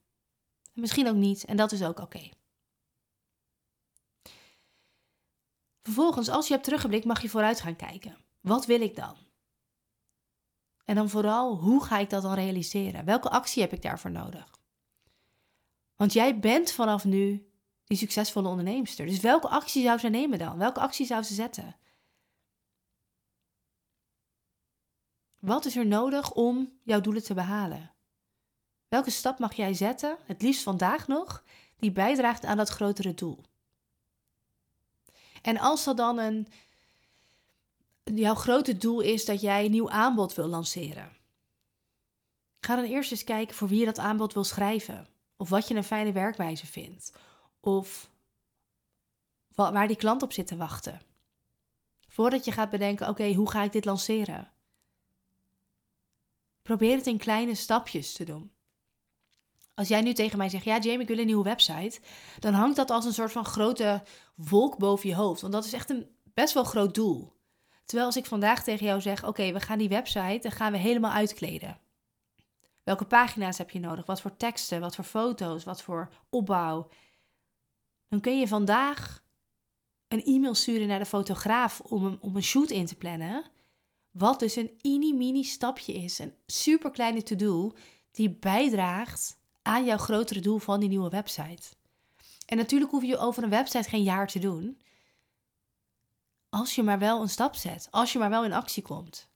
misschien 0.74 1.08
ook 1.08 1.16
niet, 1.16 1.46
en 1.46 1.58
dat 1.58 1.72
is 1.72 1.84
ook 1.84 2.00
oké. 2.00 2.30
Vervolgens, 5.90 6.30
als 6.30 6.48
je 6.48 6.54
hebt 6.54 6.66
teruggeblikt, 6.66 7.06
mag 7.06 7.22
je 7.22 7.30
vooruit 7.30 7.62
gaan 7.62 7.76
kijken. 7.76 8.18
Wat 8.42 8.66
wil 8.66 8.82
ik 8.82 8.96
dan? 8.96 9.18
En 10.86 10.96
dan 10.96 11.10
vooral, 11.10 11.58
hoe 11.58 11.84
ga 11.84 11.98
ik 11.98 12.10
dat 12.10 12.22
dan 12.22 12.34
realiseren? 12.34 13.06
Welke 13.06 13.30
actie 13.30 13.62
heb 13.62 13.74
ik 13.74 13.82
daarvoor 13.82 14.12
nodig? 14.12 14.60
Want 15.96 16.14
jij 16.14 16.40
bent 16.40 16.72
vanaf 16.72 17.06
nu 17.06 17.52
die 17.84 17.98
succesvolle 17.98 18.48
onderneemster. 18.48 19.06
Dus 19.06 19.20
welke 19.20 19.48
actie 19.48 19.84
zou 19.84 20.00
ze 20.00 20.08
nemen 20.08 20.40
dan? 20.40 20.58
Welke 20.58 20.80
actie 20.80 21.06
zou 21.06 21.24
ze 21.24 21.34
zetten? 21.34 21.76
Wat 25.40 25.66
is 25.66 25.76
er 25.76 25.86
nodig 25.86 26.34
om 26.34 26.80
jouw 26.84 27.02
doelen 27.02 27.24
te 27.24 27.34
behalen? 27.34 27.94
Welke 28.88 29.12
stap 29.12 29.40
mag 29.40 29.54
jij 29.54 29.74
zetten, 29.74 30.18
het 30.24 30.42
liefst 30.42 30.64
vandaag 30.64 31.08
nog, 31.08 31.44
die 31.78 31.92
bijdraagt 31.92 32.46
aan 32.46 32.58
dat 32.58 32.70
grotere 32.70 33.14
doel? 33.14 33.49
En 35.42 35.60
als 35.60 35.84
dat 35.84 35.98
dan 35.98 36.18
een, 36.18 36.48
jouw 38.04 38.36
grote 38.36 38.78
doel 38.78 39.00
is 39.00 39.26
dat 39.26 39.42
jij 39.42 39.66
een 39.66 39.72
nieuw 39.72 39.90
aanbod 39.90 40.34
wil 40.34 40.48
lanceren, 40.48 41.18
ga 42.60 42.76
dan 42.76 42.86
eerst 42.86 43.12
eens 43.12 43.24
kijken 43.24 43.56
voor 43.56 43.68
wie 43.68 43.80
je 43.80 43.86
dat 43.86 44.00
aanbod 44.00 44.34
wil 44.34 44.44
schrijven. 44.44 45.08
Of 45.38 45.50
wat 45.50 45.68
je 45.68 45.76
een 45.76 45.84
fijne 45.84 46.12
werkwijze 46.12 46.66
vindt. 46.66 47.14
Of 47.60 48.10
waar 49.56 49.88
die 49.88 49.96
klant 49.96 50.24
op 50.24 50.34
zit 50.34 50.48
te 50.48 50.58
wachten. 50.58 51.02
Voordat 52.08 52.46
je 52.46 52.52
gaat 52.52 52.70
bedenken, 52.70 53.08
oké, 53.08 53.34
hoe 53.34 53.50
ga 53.50 53.64
ik 53.64 53.72
dit 53.72 53.86
lanceren? 53.86 54.52
Probeer 56.62 56.98
het 56.98 57.08
in 57.08 57.18
kleine 57.18 57.56
stapjes 57.56 58.14
te 58.14 58.24
doen. 58.24 58.52
Als 59.80 59.88
jij 59.88 60.02
nu 60.02 60.14
tegen 60.14 60.38
mij 60.38 60.50
zegt, 60.50 60.64
ja 60.64 60.80
Jamie, 60.80 61.02
ik 61.02 61.08
wil 61.08 61.18
een 61.18 61.26
nieuwe 61.26 61.44
website, 61.44 62.00
dan 62.40 62.54
hangt 62.54 62.76
dat 62.76 62.90
als 62.90 63.06
een 63.06 63.14
soort 63.14 63.32
van 63.32 63.46
grote 63.46 64.04
wolk 64.36 64.78
boven 64.78 65.10
je 65.10 65.16
hoofd. 65.16 65.42
Want 65.42 65.54
dat 65.54 65.66
is 65.66 65.74
echt 65.74 65.90
een 65.90 66.10
best 66.34 66.54
wel 66.54 66.64
groot 66.64 66.96
doel. 66.96 67.34
Terwijl 67.86 68.08
als 68.08 68.18
ik 68.18 68.26
vandaag 68.26 68.64
tegen 68.64 68.86
jou 68.86 69.02
zeg, 69.02 69.26
oké, 69.26 69.52
we 69.52 69.60
gaan 69.60 69.78
die 69.78 69.90
website, 69.90 70.40
dan 70.42 70.52
gaan 70.52 70.72
we 70.72 70.78
helemaal 70.78 71.12
uitkleden. 71.12 71.80
Welke 72.84 73.06
pagina's 73.06 73.58
heb 73.58 73.70
je 73.70 73.80
nodig? 73.80 74.06
Wat 74.06 74.22
voor 74.22 74.38
teksten? 74.38 74.80
Wat 74.82 74.96
voor 74.96 75.04
foto's? 75.04 75.64
Wat 75.64 75.82
voor 75.82 76.10
opbouw? 76.30 76.88
Dan 78.08 78.20
kun 78.20 78.40
je 78.40 78.48
vandaag 78.48 79.24
een 80.08 80.24
e-mail 80.24 80.56
sturen 80.56 80.88
naar 80.88 81.00
de 81.00 81.06
fotograaf 81.06 81.80
om 81.80 82.06
een, 82.06 82.18
om 82.22 82.36
een 82.36 82.44
shoot 82.44 82.70
in 82.70 82.86
te 82.86 82.96
plannen. 82.96 83.44
Wat 84.12 84.40
dus 84.40 84.56
een 84.56 84.80
mini-mini 84.82 85.44
stapje 85.44 85.94
is. 85.94 86.20
Een 86.20 86.34
super 86.46 86.92
kleine 86.92 87.24
to-do 87.24 87.72
die 88.12 88.30
bijdraagt 88.30 89.39
aan 89.70 89.86
jouw 89.86 89.98
grotere 89.98 90.40
doel 90.40 90.58
van 90.58 90.80
die 90.80 90.90
nieuwe 90.90 91.10
website. 91.10 91.68
En 92.46 92.58
natuurlijk 92.58 92.92
hoef 92.92 93.04
je 93.04 93.18
over 93.18 93.44
een 93.44 93.50
website 93.50 93.90
geen 93.90 94.04
jaar 94.04 94.28
te 94.28 94.40
doen. 94.40 94.82
Als 96.50 96.76
je 96.76 96.84
maar 96.84 97.00
wel 97.00 97.22
een 97.22 97.30
stap 97.30 97.56
zet, 97.56 97.88
als 97.92 98.14
je 98.14 98.20
maar 98.20 98.30
wel 98.30 98.46
in 98.46 98.54
actie 98.54 98.84
komt. 98.84 99.28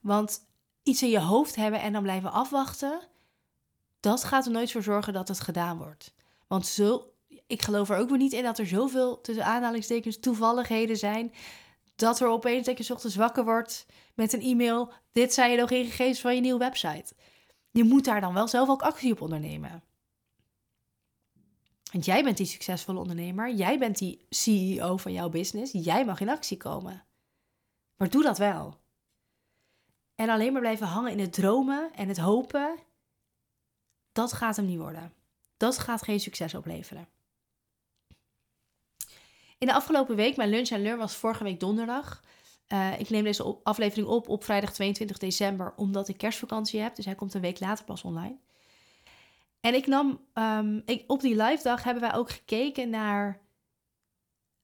Want 0.00 0.46
iets 0.82 1.02
in 1.02 1.08
je 1.08 1.20
hoofd 1.20 1.56
hebben 1.56 1.80
en 1.80 1.92
dan 1.92 2.02
blijven 2.02 2.32
afwachten, 2.32 3.00
dat 4.00 4.24
gaat 4.24 4.46
er 4.46 4.52
nooit 4.52 4.72
voor 4.72 4.82
zorgen 4.82 5.12
dat 5.12 5.28
het 5.28 5.40
gedaan 5.40 5.78
wordt. 5.78 6.14
Want 6.46 6.66
zo, 6.66 7.12
ik 7.46 7.62
geloof 7.62 7.90
er 7.90 7.98
ook 7.98 8.08
weer 8.08 8.18
niet 8.18 8.32
in 8.32 8.42
dat 8.42 8.58
er 8.58 8.66
zoveel 8.66 9.20
tussen 9.20 9.44
aanhalingstekens 9.44 10.18
toevalligheden 10.18 10.96
zijn. 10.96 11.34
Dat 11.96 12.20
er 12.20 12.28
opeens 12.28 12.66
dat 12.66 12.86
je 12.86 12.92
ochtends 12.92 13.16
wakker 13.16 13.44
wordt 13.44 13.86
met 14.14 14.32
een 14.32 14.42
e-mail. 14.42 14.92
Dit 15.12 15.34
zijn 15.34 15.50
je 15.50 15.56
nog 15.56 15.70
in 15.70 15.84
gegevens 15.84 16.20
van 16.20 16.34
je 16.34 16.40
nieuwe 16.40 16.58
website 16.58 17.14
je 17.76 17.84
moet 17.84 18.04
daar 18.04 18.20
dan 18.20 18.34
wel 18.34 18.48
zelf 18.48 18.68
ook 18.68 18.82
actie 18.82 19.12
op 19.12 19.20
ondernemen. 19.20 19.82
Want 21.92 22.04
jij 22.04 22.22
bent 22.22 22.36
die 22.36 22.46
succesvolle 22.46 22.98
ondernemer, 22.98 23.54
jij 23.54 23.78
bent 23.78 23.98
die 23.98 24.26
CEO 24.30 24.96
van 24.96 25.12
jouw 25.12 25.28
business, 25.28 25.72
jij 25.72 26.04
mag 26.04 26.20
in 26.20 26.28
actie 26.28 26.56
komen. 26.56 27.04
Maar 27.96 28.10
doe 28.10 28.22
dat 28.22 28.38
wel. 28.38 28.80
En 30.14 30.28
alleen 30.28 30.52
maar 30.52 30.60
blijven 30.60 30.86
hangen 30.86 31.12
in 31.12 31.18
het 31.18 31.32
dromen 31.32 31.92
en 31.94 32.08
het 32.08 32.18
hopen, 32.18 32.78
dat 34.12 34.32
gaat 34.32 34.56
hem 34.56 34.66
niet 34.66 34.78
worden. 34.78 35.12
Dat 35.56 35.78
gaat 35.78 36.02
geen 36.02 36.20
succes 36.20 36.54
opleveren. 36.54 37.08
In 39.58 39.66
de 39.66 39.74
afgelopen 39.74 40.16
week, 40.16 40.36
mijn 40.36 40.50
lunch 40.50 40.68
en 40.68 40.82
learn 40.82 40.98
was 40.98 41.16
vorige 41.16 41.44
week 41.44 41.60
donderdag. 41.60 42.22
Uh, 42.68 43.00
ik 43.00 43.10
neem 43.10 43.24
deze 43.24 43.58
aflevering 43.62 44.08
op 44.08 44.28
op 44.28 44.44
vrijdag 44.44 44.72
22 44.72 45.18
december, 45.18 45.72
omdat 45.76 46.08
ik 46.08 46.16
kerstvakantie 46.16 46.80
heb. 46.80 46.94
Dus 46.94 47.04
hij 47.04 47.14
komt 47.14 47.34
een 47.34 47.40
week 47.40 47.60
later 47.60 47.84
pas 47.84 48.02
online. 48.02 48.36
En 49.60 49.74
ik 49.74 49.86
nam, 49.86 50.20
um, 50.34 50.82
ik, 50.84 51.04
op 51.06 51.20
die 51.20 51.42
live 51.42 51.62
dag 51.62 51.82
hebben 51.82 52.02
wij 52.02 52.14
ook 52.14 52.30
gekeken 52.30 52.90
naar, 52.90 53.40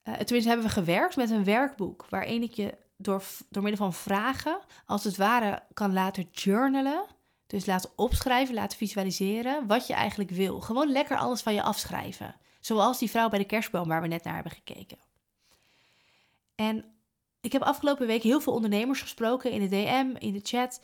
uh, 0.04 0.14
tenminste 0.14 0.48
hebben 0.50 0.66
we 0.66 0.72
gewerkt 0.72 1.16
met 1.16 1.30
een 1.30 1.44
werkboek, 1.44 2.06
waarin 2.08 2.42
ik 2.42 2.52
je 2.52 2.74
door, 2.96 3.22
door 3.48 3.62
middel 3.62 3.84
van 3.84 3.94
vragen, 3.94 4.60
als 4.86 5.04
het 5.04 5.16
ware, 5.16 5.62
kan 5.72 5.92
laten 5.92 6.28
journalen. 6.30 7.04
Dus 7.46 7.66
laten 7.66 7.90
opschrijven, 7.96 8.54
laten 8.54 8.78
visualiseren 8.78 9.66
wat 9.66 9.86
je 9.86 9.94
eigenlijk 9.94 10.30
wil. 10.30 10.60
Gewoon 10.60 10.92
lekker 10.92 11.16
alles 11.16 11.42
van 11.42 11.54
je 11.54 11.62
afschrijven. 11.62 12.36
Zoals 12.60 12.98
die 12.98 13.10
vrouw 13.10 13.28
bij 13.28 13.38
de 13.38 13.44
kerstboom 13.44 13.88
waar 13.88 14.02
we 14.02 14.06
net 14.06 14.24
naar 14.24 14.34
hebben 14.34 14.52
gekeken. 14.52 14.98
En 16.54 16.91
ik 17.42 17.52
heb 17.52 17.62
afgelopen 17.62 18.06
week 18.06 18.22
heel 18.22 18.40
veel 18.40 18.52
ondernemers 18.52 19.00
gesproken 19.00 19.50
in 19.50 19.60
de 19.60 19.68
DM, 19.68 20.14
in 20.18 20.32
de 20.32 20.40
chat, 20.42 20.80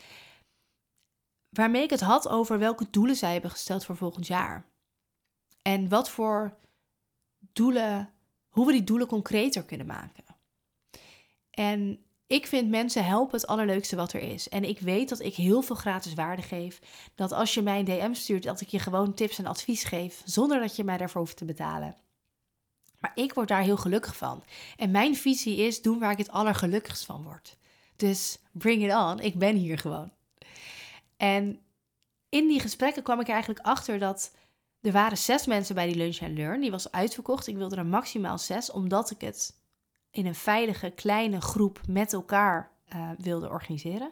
waarmee 1.48 1.82
ik 1.82 1.90
het 1.90 2.00
had 2.00 2.28
over 2.28 2.58
welke 2.58 2.86
doelen 2.90 3.16
zij 3.16 3.32
hebben 3.32 3.50
gesteld 3.50 3.84
voor 3.84 3.96
volgend 3.96 4.26
jaar. 4.26 4.64
En 5.62 5.88
wat 5.88 6.10
voor 6.10 6.56
doelen, 7.52 8.12
hoe 8.48 8.66
we 8.66 8.72
die 8.72 8.84
doelen 8.84 9.06
concreter 9.06 9.64
kunnen 9.64 9.86
maken. 9.86 10.24
En 11.50 12.02
ik 12.26 12.46
vind 12.46 12.68
mensen 12.70 13.04
helpen 13.04 13.38
het 13.38 13.46
allerleukste 13.46 13.96
wat 13.96 14.12
er 14.12 14.20
is. 14.20 14.48
En 14.48 14.64
ik 14.64 14.80
weet 14.80 15.08
dat 15.08 15.20
ik 15.20 15.34
heel 15.34 15.62
veel 15.62 15.76
gratis 15.76 16.14
waarde 16.14 16.42
geef. 16.42 16.80
Dat 17.14 17.32
als 17.32 17.54
je 17.54 17.62
mij 17.62 17.78
een 17.78 17.84
DM 17.84 18.12
stuurt, 18.12 18.42
dat 18.42 18.60
ik 18.60 18.68
je 18.68 18.78
gewoon 18.78 19.14
tips 19.14 19.38
en 19.38 19.46
advies 19.46 19.84
geef, 19.84 20.22
zonder 20.24 20.60
dat 20.60 20.76
je 20.76 20.84
mij 20.84 20.96
daarvoor 20.96 21.20
hoeft 21.20 21.36
te 21.36 21.44
betalen. 21.44 21.96
Maar 22.99 23.12
ik 23.14 23.35
word 23.35 23.49
daar 23.49 23.62
heel 23.62 23.76
gelukkig 23.76 24.17
van. 24.17 24.45
En 24.76 24.90
mijn 24.90 25.17
visie 25.17 25.57
is 25.57 25.83
doen 25.83 25.99
waar 25.99 26.12
ik 26.12 26.19
het 26.19 26.31
allergelukkigst 26.31 27.05
van 27.05 27.23
word. 27.23 27.57
Dus 27.97 28.38
bring 28.52 28.85
it 28.85 28.95
on, 28.95 29.21
ik 29.21 29.38
ben 29.38 29.57
hier 29.57 29.78
gewoon. 29.78 30.12
En 31.17 31.61
in 32.28 32.49
die 32.49 32.61
gesprekken 32.61 33.02
kwam 33.02 33.21
ik 33.21 33.28
eigenlijk 33.28 33.61
achter 33.61 33.99
dat 33.99 34.33
er 34.81 34.93
waren 34.93 35.19
zes 35.19 35.47
mensen 35.47 35.75
bij 35.75 35.87
die 35.87 35.97
lunch 35.97 36.19
and 36.23 36.38
learn. 36.38 36.61
Die 36.61 36.71
was 36.71 36.93
uitverkocht. 36.93 37.47
Ik 37.47 37.57
wilde 37.57 37.76
er 37.76 37.87
maximaal 37.87 38.38
zes, 38.38 38.71
omdat 38.71 39.11
ik 39.11 39.21
het 39.21 39.57
in 40.11 40.26
een 40.26 40.35
veilige 40.35 40.90
kleine 40.90 41.40
groep 41.40 41.81
met 41.88 42.12
elkaar 42.12 42.71
uh, 42.95 43.11
wilde 43.19 43.49
organiseren. 43.49 44.11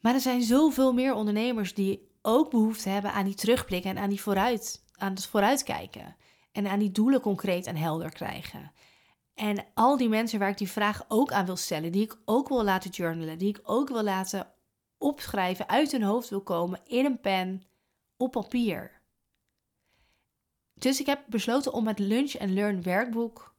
Maar 0.00 0.14
er 0.14 0.20
zijn 0.20 0.42
zoveel 0.42 0.92
meer 0.92 1.14
ondernemers 1.14 1.74
die 1.74 2.08
ook 2.22 2.50
behoefte 2.50 2.88
hebben 2.88 3.12
aan 3.12 3.24
die 3.24 3.34
terugblik 3.34 3.84
en 3.84 3.98
aan, 3.98 4.08
die 4.08 4.20
vooruit, 4.20 4.82
aan 4.96 5.14
het 5.14 5.26
vooruitkijken. 5.26 6.16
En 6.52 6.66
aan 6.66 6.78
die 6.78 6.90
doelen 6.90 7.20
concreet 7.20 7.66
en 7.66 7.76
helder 7.76 8.10
krijgen. 8.10 8.72
En 9.34 9.64
al 9.74 9.96
die 9.96 10.08
mensen 10.08 10.38
waar 10.38 10.48
ik 10.48 10.58
die 10.58 10.70
vraag 10.70 11.04
ook 11.08 11.32
aan 11.32 11.46
wil 11.46 11.56
stellen, 11.56 11.92
die 11.92 12.02
ik 12.02 12.18
ook 12.24 12.48
wil 12.48 12.64
laten 12.64 12.90
journalen, 12.90 13.38
die 13.38 13.48
ik 13.48 13.60
ook 13.62 13.88
wil 13.88 14.02
laten 14.02 14.52
opschrijven, 14.98 15.68
uit 15.68 15.92
hun 15.92 16.02
hoofd 16.02 16.28
wil 16.28 16.42
komen, 16.42 16.80
in 16.84 17.04
een 17.04 17.20
pen, 17.20 17.62
op 18.16 18.32
papier. 18.32 19.00
Dus 20.74 21.00
ik 21.00 21.06
heb 21.06 21.24
besloten 21.28 21.72
om 21.72 21.86
het 21.86 21.98
Lunch 21.98 22.38
and 22.38 22.50
Learn 22.50 22.82
werkboek 22.82 23.56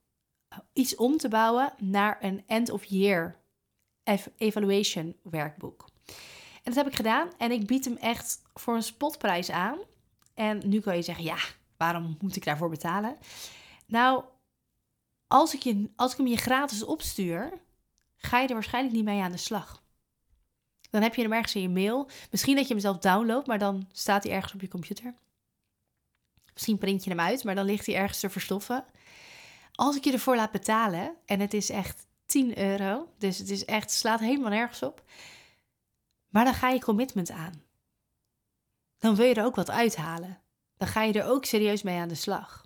iets 0.74 0.96
om 0.96 1.18
te 1.18 1.28
bouwen 1.28 1.74
naar 1.78 2.18
een 2.22 2.44
end-of-year 2.48 3.38
evaluation 4.38 5.16
werkboek. 5.24 5.86
En 6.64 6.76
dat 6.76 6.76
heb 6.76 6.88
ik 6.88 6.96
gedaan 6.96 7.30
en 7.38 7.52
ik 7.52 7.68
bied 7.68 7.86
hem 7.86 7.98
echt 7.98 8.42
voor 8.54 8.76
een 8.76 8.84
spotprijs 8.84 9.52
aan. 9.52 9.78
En 10.34 10.62
nu 10.66 10.80
kan 10.80 10.96
je 10.96 11.02
zeggen, 11.02 11.24
ja, 11.24 11.38
waarom 11.80 12.18
moet 12.22 12.36
ik 12.36 12.46
daarvoor 12.46 12.70
betalen? 12.70 13.18
Nou, 13.86 14.24
als 15.28 15.54
ik, 15.54 15.62
je, 15.62 15.90
als 15.96 16.12
ik 16.12 16.18
hem 16.18 16.28
je 16.28 16.38
gratis 16.38 16.84
opstuur, 16.84 17.62
ga 18.18 18.40
je 18.40 18.48
er 18.48 18.54
waarschijnlijk 18.54 18.96
niet 18.96 19.04
mee 19.04 19.22
aan 19.22 19.32
de 19.32 19.38
slag. 19.38 19.84
Dan 20.90 21.02
heb 21.02 21.16
je 21.16 21.22
hem 21.22 21.34
ergens 21.34 21.56
in 21.56 21.62
je 21.62 21.70
mail. 21.70 22.10
Misschien 22.32 22.56
dat 22.56 22.68
je 22.68 22.74
hem 22.74 22.82
zelf 22.82 22.98
downloadt, 22.98 23.48
maar 23.48 23.60
dan 23.60 23.88
staat 23.92 24.24
hij 24.24 24.34
ergens 24.34 24.54
op 24.54 24.62
je 24.62 24.68
computer. 24.68 25.14
Misschien 26.54 26.78
print 26.78 27.04
je 27.04 27.10
hem 27.10 27.20
uit, 27.20 27.44
maar 27.44 27.56
dan 27.56 27.66
ligt 27.66 27.86
hij 27.86 27.96
ergens 27.96 28.20
te 28.20 28.30
verstoffen. 28.30 28.86
Als 29.72 29.96
ik 29.96 30.04
je 30.04 30.12
ervoor 30.12 30.36
laat 30.36 30.52
betalen, 30.52 31.16
en 31.26 31.40
het 31.40 31.54
is 31.54 31.70
echt 31.70 32.08
10 32.26 32.58
euro, 32.58 33.14
dus 33.18 33.38
het 33.38 33.50
is 33.50 33.66
echt, 33.66 33.92
slaat 33.92 34.20
helemaal 34.20 34.50
nergens 34.50 34.84
op. 34.84 35.04
Maar 36.30 36.46
dan 36.46 36.54
ga 36.54 36.70
je 36.70 36.80
commitment 36.80 37.32
aan. 37.32 37.64
Dan 38.98 39.16
wil 39.16 39.26
je 39.26 39.34
er 39.34 39.46
ook 39.46 39.56
wat 39.56 39.70
uithalen. 39.70 40.42
Dan 40.80 40.88
ga 40.88 41.04
je 41.04 41.14
er 41.14 41.30
ook 41.30 41.46
serieus 41.46 41.84
mee 41.84 41.98
aan 41.98 42.08
de 42.08 42.16
slag. 42.16 42.66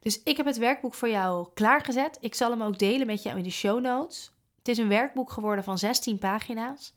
Dus 0.00 0.22
ik 0.22 0.36
heb 0.36 0.46
het 0.46 0.56
werkboek 0.56 0.94
voor 0.94 1.08
jou 1.08 1.48
klaargezet. 1.54 2.18
Ik 2.20 2.34
zal 2.34 2.50
hem 2.50 2.62
ook 2.62 2.78
delen 2.78 3.06
met 3.06 3.22
jou 3.22 3.38
in 3.38 3.42
de 3.42 3.50
show 3.50 3.80
notes. 3.80 4.32
Het 4.58 4.68
is 4.68 4.78
een 4.78 4.88
werkboek 4.88 5.30
geworden 5.30 5.64
van 5.64 5.78
16 5.78 6.18
pagina's, 6.18 6.94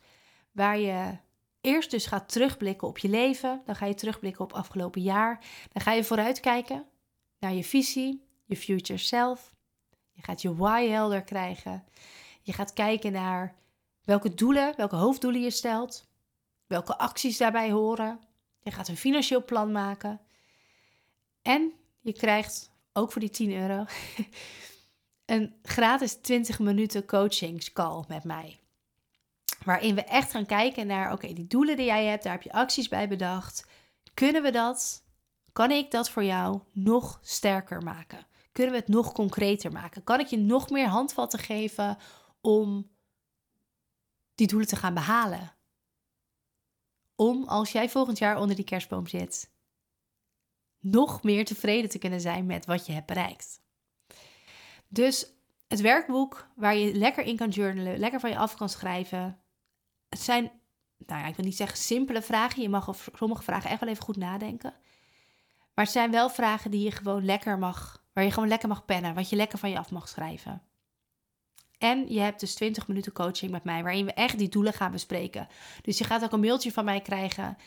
waar 0.51 0.79
je 0.79 1.17
eerst 1.61 1.91
dus 1.91 2.05
gaat 2.05 2.29
terugblikken 2.31 2.87
op 2.87 2.97
je 2.97 3.09
leven. 3.09 3.61
Dan 3.65 3.75
ga 3.75 3.85
je 3.85 3.93
terugblikken 3.93 4.43
op 4.43 4.53
afgelopen 4.53 5.01
jaar. 5.01 5.45
Dan 5.71 5.81
ga 5.81 5.91
je 5.91 6.03
vooruitkijken 6.03 6.85
naar 7.39 7.53
je 7.53 7.63
visie, 7.63 8.25
je 8.45 8.57
future 8.57 8.99
self. 8.99 9.53
Je 10.11 10.23
gaat 10.23 10.41
je 10.41 10.55
why 10.55 10.87
helder 10.87 11.23
krijgen. 11.23 11.83
Je 12.41 12.53
gaat 12.53 12.73
kijken 12.73 13.11
naar 13.11 13.55
welke 14.03 14.33
doelen, 14.33 14.73
welke 14.77 14.95
hoofddoelen 14.95 15.41
je 15.41 15.51
stelt. 15.51 16.07
Welke 16.67 16.97
acties 16.97 17.37
daarbij 17.37 17.71
horen. 17.71 18.19
Je 18.63 18.71
gaat 18.71 18.87
een 18.87 18.97
financieel 18.97 19.43
plan 19.43 19.71
maken. 19.71 20.19
En 21.41 21.73
je 22.01 22.13
krijgt 22.13 22.71
ook 22.93 23.11
voor 23.11 23.21
die 23.21 23.29
10 23.29 23.53
euro 23.53 23.85
een 25.25 25.55
gratis 25.63 26.13
20 26.13 26.59
minuten 26.59 27.05
coachingscall 27.05 28.03
met 28.07 28.23
mij. 28.23 28.59
Waarin 29.65 29.95
we 29.95 30.03
echt 30.03 30.31
gaan 30.31 30.45
kijken 30.45 30.87
naar, 30.87 31.11
oké, 31.11 31.33
die 31.33 31.47
doelen 31.47 31.77
die 31.77 31.85
jij 31.85 32.05
hebt, 32.05 32.23
daar 32.23 32.33
heb 32.33 32.41
je 32.41 32.51
acties 32.51 32.87
bij 32.87 33.07
bedacht. 33.07 33.67
Kunnen 34.13 34.41
we 34.41 34.51
dat, 34.51 35.03
kan 35.51 35.71
ik 35.71 35.91
dat 35.91 36.09
voor 36.09 36.23
jou 36.23 36.59
nog 36.71 37.19
sterker 37.21 37.81
maken? 37.81 38.25
Kunnen 38.51 38.73
we 38.73 38.79
het 38.79 38.87
nog 38.87 39.11
concreter 39.11 39.71
maken? 39.71 40.03
Kan 40.03 40.19
ik 40.19 40.27
je 40.27 40.37
nog 40.37 40.69
meer 40.69 40.87
handvatten 40.87 41.39
geven 41.39 41.97
om 42.41 42.91
die 44.35 44.47
doelen 44.47 44.67
te 44.67 44.75
gaan 44.75 44.93
behalen? 44.93 45.52
Om 47.23 47.43
als 47.47 47.71
jij 47.71 47.89
volgend 47.89 48.17
jaar 48.17 48.37
onder 48.37 48.55
die 48.55 48.65
kerstboom 48.65 49.07
zit, 49.07 49.51
nog 50.79 51.23
meer 51.23 51.45
tevreden 51.45 51.89
te 51.89 51.97
kunnen 51.97 52.21
zijn 52.21 52.45
met 52.45 52.65
wat 52.65 52.85
je 52.85 52.93
hebt 52.93 53.05
bereikt. 53.05 53.61
Dus 54.87 55.33
het 55.67 55.81
werkboek 55.81 56.47
waar 56.55 56.75
je 56.75 56.93
lekker 56.93 57.23
in 57.23 57.37
kan 57.37 57.49
journalen, 57.49 57.99
lekker 57.99 58.19
van 58.19 58.29
je 58.29 58.37
af 58.37 58.55
kan 58.55 58.69
schrijven. 58.69 59.41
Het 60.09 60.19
zijn, 60.19 60.51
nou 60.97 61.21
ja, 61.21 61.27
ik 61.27 61.35
wil 61.35 61.45
niet 61.45 61.55
zeggen 61.55 61.77
simpele 61.77 62.21
vragen. 62.21 62.61
Je 62.61 62.69
mag 62.69 62.89
over 62.89 63.17
sommige 63.17 63.43
vragen 63.43 63.69
echt 63.69 63.79
wel 63.79 63.89
even 63.89 64.03
goed 64.03 64.17
nadenken. 64.17 64.73
Maar 65.73 65.85
het 65.85 65.93
zijn 65.93 66.11
wel 66.11 66.29
vragen 66.29 66.71
die 66.71 66.83
je 66.83 66.91
gewoon 66.91 67.25
lekker 67.25 67.59
mag, 67.59 68.05
waar 68.13 68.23
je 68.23 68.31
gewoon 68.31 68.49
lekker 68.49 68.69
mag 68.69 68.85
pennen, 68.85 69.15
wat 69.15 69.29
je 69.29 69.35
lekker 69.35 69.57
van 69.59 69.69
je 69.69 69.77
af 69.77 69.91
mag 69.91 70.07
schrijven. 70.07 70.61
En 71.83 72.13
je 72.13 72.19
hebt 72.19 72.39
dus 72.39 72.53
20 72.55 72.87
minuten 72.87 73.11
coaching 73.11 73.51
met 73.51 73.63
mij, 73.63 73.83
waarin 73.83 74.05
we 74.05 74.13
echt 74.13 74.37
die 74.37 74.49
doelen 74.49 74.73
gaan 74.73 74.91
bespreken. 74.91 75.47
Dus 75.81 75.97
je 75.97 76.03
gaat 76.03 76.23
ook 76.23 76.31
een 76.31 76.39
mailtje 76.39 76.71
van 76.71 76.85
mij 76.85 77.01
krijgen 77.01 77.57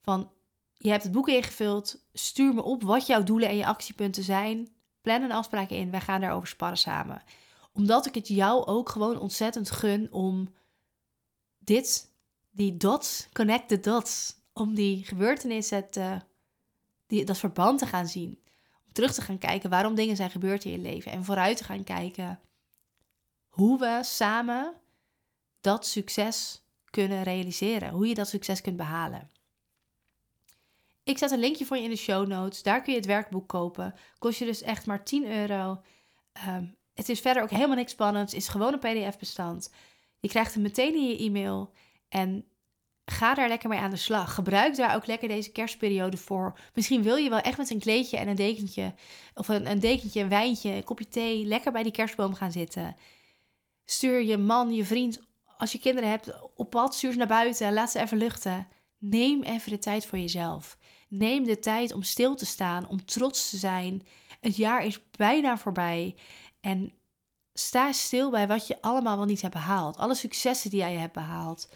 van, 0.00 0.30
je 0.72 0.90
hebt 0.90 1.02
het 1.02 1.12
boek 1.12 1.28
ingevuld, 1.28 2.04
stuur 2.12 2.54
me 2.54 2.62
op 2.62 2.82
wat 2.82 3.06
jouw 3.06 3.22
doelen 3.22 3.48
en 3.48 3.56
je 3.56 3.66
actiepunten 3.66 4.22
zijn. 4.22 4.68
Plan 5.00 5.22
een 5.22 5.32
afspraak 5.32 5.70
in, 5.70 5.90
wij 5.90 6.00
gaan 6.00 6.20
daarover 6.20 6.48
sparren 6.48 6.78
samen. 6.78 7.22
Omdat 7.72 8.06
ik 8.06 8.14
het 8.14 8.28
jou 8.28 8.66
ook 8.66 8.88
gewoon 8.88 9.18
ontzettend 9.18 9.70
gun 9.70 10.12
om 10.12 10.54
dit, 11.58 12.10
die 12.50 12.76
dots, 12.76 13.28
connect 13.32 13.68
the 13.68 13.80
dots, 13.80 14.34
om 14.52 14.74
die 14.74 15.04
gebeurtenissen 15.04 15.90
te, 15.90 16.20
die, 17.06 17.24
dat 17.24 17.38
verband 17.38 17.78
te 17.78 17.86
gaan 17.86 18.06
zien. 18.06 18.38
Om 18.86 18.92
terug 18.92 19.14
te 19.14 19.22
gaan 19.22 19.38
kijken 19.38 19.70
waarom 19.70 19.94
dingen 19.94 20.16
zijn 20.16 20.30
gebeurd 20.30 20.64
in 20.64 20.70
je 20.70 20.78
leven. 20.78 21.12
En 21.12 21.24
vooruit 21.24 21.56
te 21.56 21.64
gaan 21.64 21.84
kijken 21.84 22.40
hoe 23.54 23.78
we 23.78 24.00
samen 24.02 24.74
dat 25.60 25.86
succes 25.86 26.62
kunnen 26.90 27.22
realiseren. 27.22 27.90
Hoe 27.90 28.06
je 28.08 28.14
dat 28.14 28.28
succes 28.28 28.60
kunt 28.60 28.76
behalen. 28.76 29.30
Ik 31.02 31.18
zet 31.18 31.30
een 31.30 31.38
linkje 31.38 31.64
voor 31.64 31.76
je 31.76 31.82
in 31.82 31.90
de 31.90 31.96
show 31.96 32.26
notes. 32.26 32.62
Daar 32.62 32.82
kun 32.82 32.92
je 32.92 32.98
het 32.98 33.08
werkboek 33.08 33.48
kopen. 33.48 33.94
Kost 34.18 34.38
je 34.38 34.44
dus 34.44 34.62
echt 34.62 34.86
maar 34.86 35.04
10 35.04 35.26
euro. 35.26 35.82
Ehm, 36.32 36.64
het 36.94 37.08
is 37.08 37.20
verder 37.20 37.42
ook 37.42 37.50
helemaal 37.50 37.76
niks 37.76 37.92
spannends. 37.92 38.32
Het 38.32 38.42
is 38.42 38.48
gewoon 38.48 38.72
een 38.72 38.78
PDF-bestand. 38.78 39.72
Je 40.20 40.28
krijgt 40.28 40.54
hem 40.54 40.62
meteen 40.62 40.94
in 40.94 41.08
je 41.08 41.18
e-mail. 41.18 41.72
En 42.08 42.44
ga 43.04 43.34
daar 43.34 43.48
lekker 43.48 43.68
mee 43.68 43.78
aan 43.78 43.90
de 43.90 43.96
slag. 43.96 44.34
Gebruik 44.34 44.76
daar 44.76 44.94
ook 44.94 45.06
lekker 45.06 45.28
deze 45.28 45.52
kerstperiode 45.52 46.16
voor. 46.16 46.58
Misschien 46.74 47.02
wil 47.02 47.16
je 47.16 47.30
wel 47.30 47.38
echt 47.38 47.58
met 47.58 47.70
een 47.70 47.78
kleedje 47.78 48.16
en 48.16 48.28
een 48.28 48.36
dekentje, 48.36 48.94
of 49.34 49.48
een, 49.48 49.70
een 49.70 49.80
dekentje, 49.80 50.20
een 50.20 50.28
wijntje, 50.28 50.70
een 50.70 50.84
kopje 50.84 51.08
thee, 51.08 51.44
lekker 51.44 51.72
bij 51.72 51.82
die 51.82 51.92
kerstboom 51.92 52.34
gaan 52.34 52.52
zitten. 52.52 52.96
Stuur 53.84 54.22
je 54.22 54.36
man, 54.36 54.74
je 54.74 54.84
vriend, 54.84 55.20
als 55.56 55.72
je 55.72 55.78
kinderen 55.78 56.10
hebt, 56.10 56.32
op 56.56 56.70
pad, 56.70 56.94
stuur 56.94 57.12
ze 57.12 57.18
naar 57.18 57.26
buiten, 57.26 57.72
laat 57.72 57.90
ze 57.90 58.00
even 58.00 58.18
luchten. 58.18 58.68
Neem 58.98 59.42
even 59.42 59.70
de 59.70 59.78
tijd 59.78 60.06
voor 60.06 60.18
jezelf. 60.18 60.78
Neem 61.08 61.44
de 61.44 61.58
tijd 61.58 61.92
om 61.92 62.02
stil 62.02 62.34
te 62.34 62.46
staan, 62.46 62.88
om 62.88 63.04
trots 63.04 63.50
te 63.50 63.56
zijn. 63.56 64.06
Het 64.40 64.56
jaar 64.56 64.84
is 64.84 65.10
bijna 65.10 65.58
voorbij. 65.58 66.16
En 66.60 66.92
sta 67.52 67.92
stil 67.92 68.30
bij 68.30 68.46
wat 68.46 68.66
je 68.66 68.82
allemaal 68.82 69.16
wel 69.16 69.26
niet 69.26 69.42
hebt 69.42 69.54
behaald. 69.54 69.96
Alle 69.96 70.14
successen 70.14 70.70
die 70.70 70.78
jij 70.78 70.94
hebt 70.94 71.12
behaald. 71.12 71.68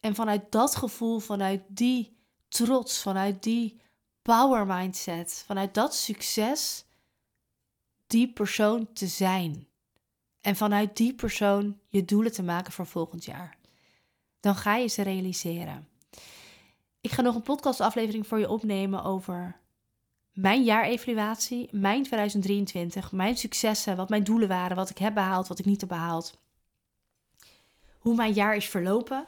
En 0.00 0.14
vanuit 0.14 0.52
dat 0.52 0.76
gevoel, 0.76 1.18
vanuit 1.18 1.62
die 1.68 2.16
trots, 2.48 3.02
vanuit 3.02 3.42
die 3.42 3.80
power 4.22 4.66
mindset, 4.66 5.42
vanuit 5.46 5.74
dat 5.74 5.94
succes, 5.94 6.84
die 8.06 8.32
persoon 8.32 8.92
te 8.92 9.06
zijn. 9.06 9.68
En 10.44 10.56
vanuit 10.56 10.96
die 10.96 11.14
persoon 11.14 11.78
je 11.88 12.04
doelen 12.04 12.32
te 12.32 12.42
maken 12.42 12.72
voor 12.72 12.86
volgend 12.86 13.24
jaar. 13.24 13.56
Dan 14.40 14.54
ga 14.56 14.76
je 14.76 14.86
ze 14.86 15.02
realiseren. 15.02 15.88
Ik 17.00 17.10
ga 17.10 17.22
nog 17.22 17.34
een 17.34 17.42
podcastaflevering 17.42 18.26
voor 18.26 18.38
je 18.38 18.48
opnemen 18.48 19.04
over 19.04 19.60
mijn 20.32 20.62
jaarevaluatie, 20.62 21.68
mijn 21.70 22.02
2023, 22.02 23.12
mijn 23.12 23.36
successen, 23.36 23.96
wat 23.96 24.08
mijn 24.08 24.24
doelen 24.24 24.48
waren, 24.48 24.76
wat 24.76 24.90
ik 24.90 24.98
heb 24.98 25.14
behaald, 25.14 25.48
wat 25.48 25.58
ik 25.58 25.64
niet 25.64 25.80
heb 25.80 25.88
behaald. 25.88 26.40
Hoe 27.98 28.14
mijn 28.14 28.32
jaar 28.32 28.56
is 28.56 28.68
verlopen. 28.68 29.26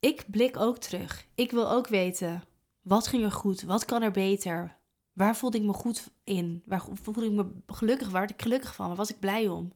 Ik 0.00 0.24
blik 0.26 0.56
ook 0.56 0.78
terug. 0.78 1.26
Ik 1.34 1.50
wil 1.50 1.70
ook 1.70 1.88
weten, 1.88 2.44
wat 2.82 3.06
ging 3.06 3.24
er 3.24 3.32
goed? 3.32 3.62
Wat 3.62 3.84
kan 3.84 4.02
er 4.02 4.10
beter? 4.10 4.76
Waar 5.12 5.36
voelde 5.36 5.58
ik 5.58 5.64
me 5.64 5.72
goed 5.72 6.10
in? 6.24 6.62
Waar 6.66 6.84
voelde 6.92 7.24
ik 7.24 7.32
me 7.32 7.46
gelukkig? 7.66 8.08
Waar 8.08 8.20
werd 8.20 8.32
ik 8.32 8.42
gelukkig 8.42 8.74
van? 8.74 8.86
Waar 8.86 8.96
was 8.96 9.10
ik 9.10 9.20
blij 9.20 9.48
om? 9.48 9.72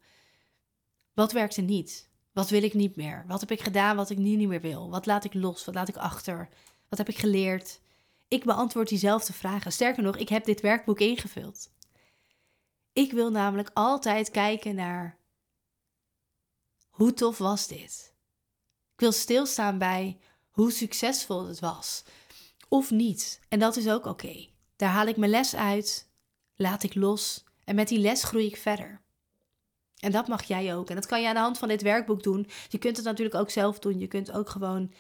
Wat 1.17 1.33
werkte 1.33 1.61
niet? 1.61 2.09
Wat 2.33 2.51
wil 2.51 2.63
ik 2.63 2.75
niet 2.75 2.97
meer? 2.97 3.25
Wat 3.27 3.41
heb 3.41 3.51
ik 3.51 3.61
gedaan 3.61 3.97
wat 3.97 4.11
ik 4.11 4.19
nu 4.19 4.37
niet 4.37 4.49
meer 4.49 4.61
wil? 4.61 4.91
Wat 4.91 5.07
laat 5.07 5.25
ik 5.25 5.35
los? 5.35 5.65
Wat 5.65 5.75
laat 5.75 5.89
ik 5.89 5.97
achter? 5.97 6.49
Wat 6.89 6.99
heb 6.99 7.09
ik 7.09 7.19
geleerd? 7.19 7.81
Ik 8.29 8.45
beantwoord 8.45 8.89
diezelfde 8.89 9.33
vragen. 9.33 9.73
Sterker 9.73 10.03
nog, 10.03 10.17
ik 10.17 10.29
heb 10.29 10.45
dit 10.45 10.61
werkboek 10.61 11.01
ingevuld. 11.01 11.71
Ik 12.93 13.13
wil 13.13 13.31
namelijk 13.31 13.71
altijd 13.75 14.31
kijken 14.31 14.75
naar 14.75 15.19
hoe 16.89 17.13
tof 17.13 17.39
was 17.39 17.67
dit? 17.67 18.15
Ik 18.93 19.01
wil 19.01 19.13
stilstaan 19.13 19.79
bij 19.79 20.19
hoe 20.51 20.71
succesvol 20.73 21.47
het 21.47 21.61
was. 21.61 22.05
Of 22.69 22.91
niet. 22.91 23.41
En 23.49 23.59
dat 23.59 23.77
is 23.77 23.89
ook 23.89 24.07
oké. 24.07 24.49
Daar 24.77 24.91
haal 24.91 25.07
ik 25.07 25.17
mijn 25.17 25.31
les 25.31 25.55
uit, 25.55 26.09
laat 26.55 26.83
ik 26.83 26.95
los 26.95 27.45
en 27.65 27.75
met 27.75 27.89
die 27.89 27.99
les 27.99 28.23
groei 28.23 28.47
ik 28.47 28.57
verder. 28.57 29.05
En 29.97 30.13
dat 30.13 30.29
mag 30.29 30.45
jij 30.45 30.75
ook. 30.75 30.89
En 30.89 30.95
dat 30.95 31.07
kan 31.07 31.21
je 31.21 31.29
aan 31.29 31.35
de 31.35 31.41
hand 31.41 31.59
van 31.59 31.69
dit 31.69 31.83
werkboek 31.83 32.23
doen. 32.23 32.49
Je 32.69 32.79
kunt 32.79 32.97
het 32.97 33.07
natuurlijk 33.07 33.37
ook 33.37 33.51
zelf 33.51 33.79
doen. 33.79 33.99
Je 33.99 34.07
kunt 34.07 34.33
ook 34.33 34.49
gewoon 34.49 34.93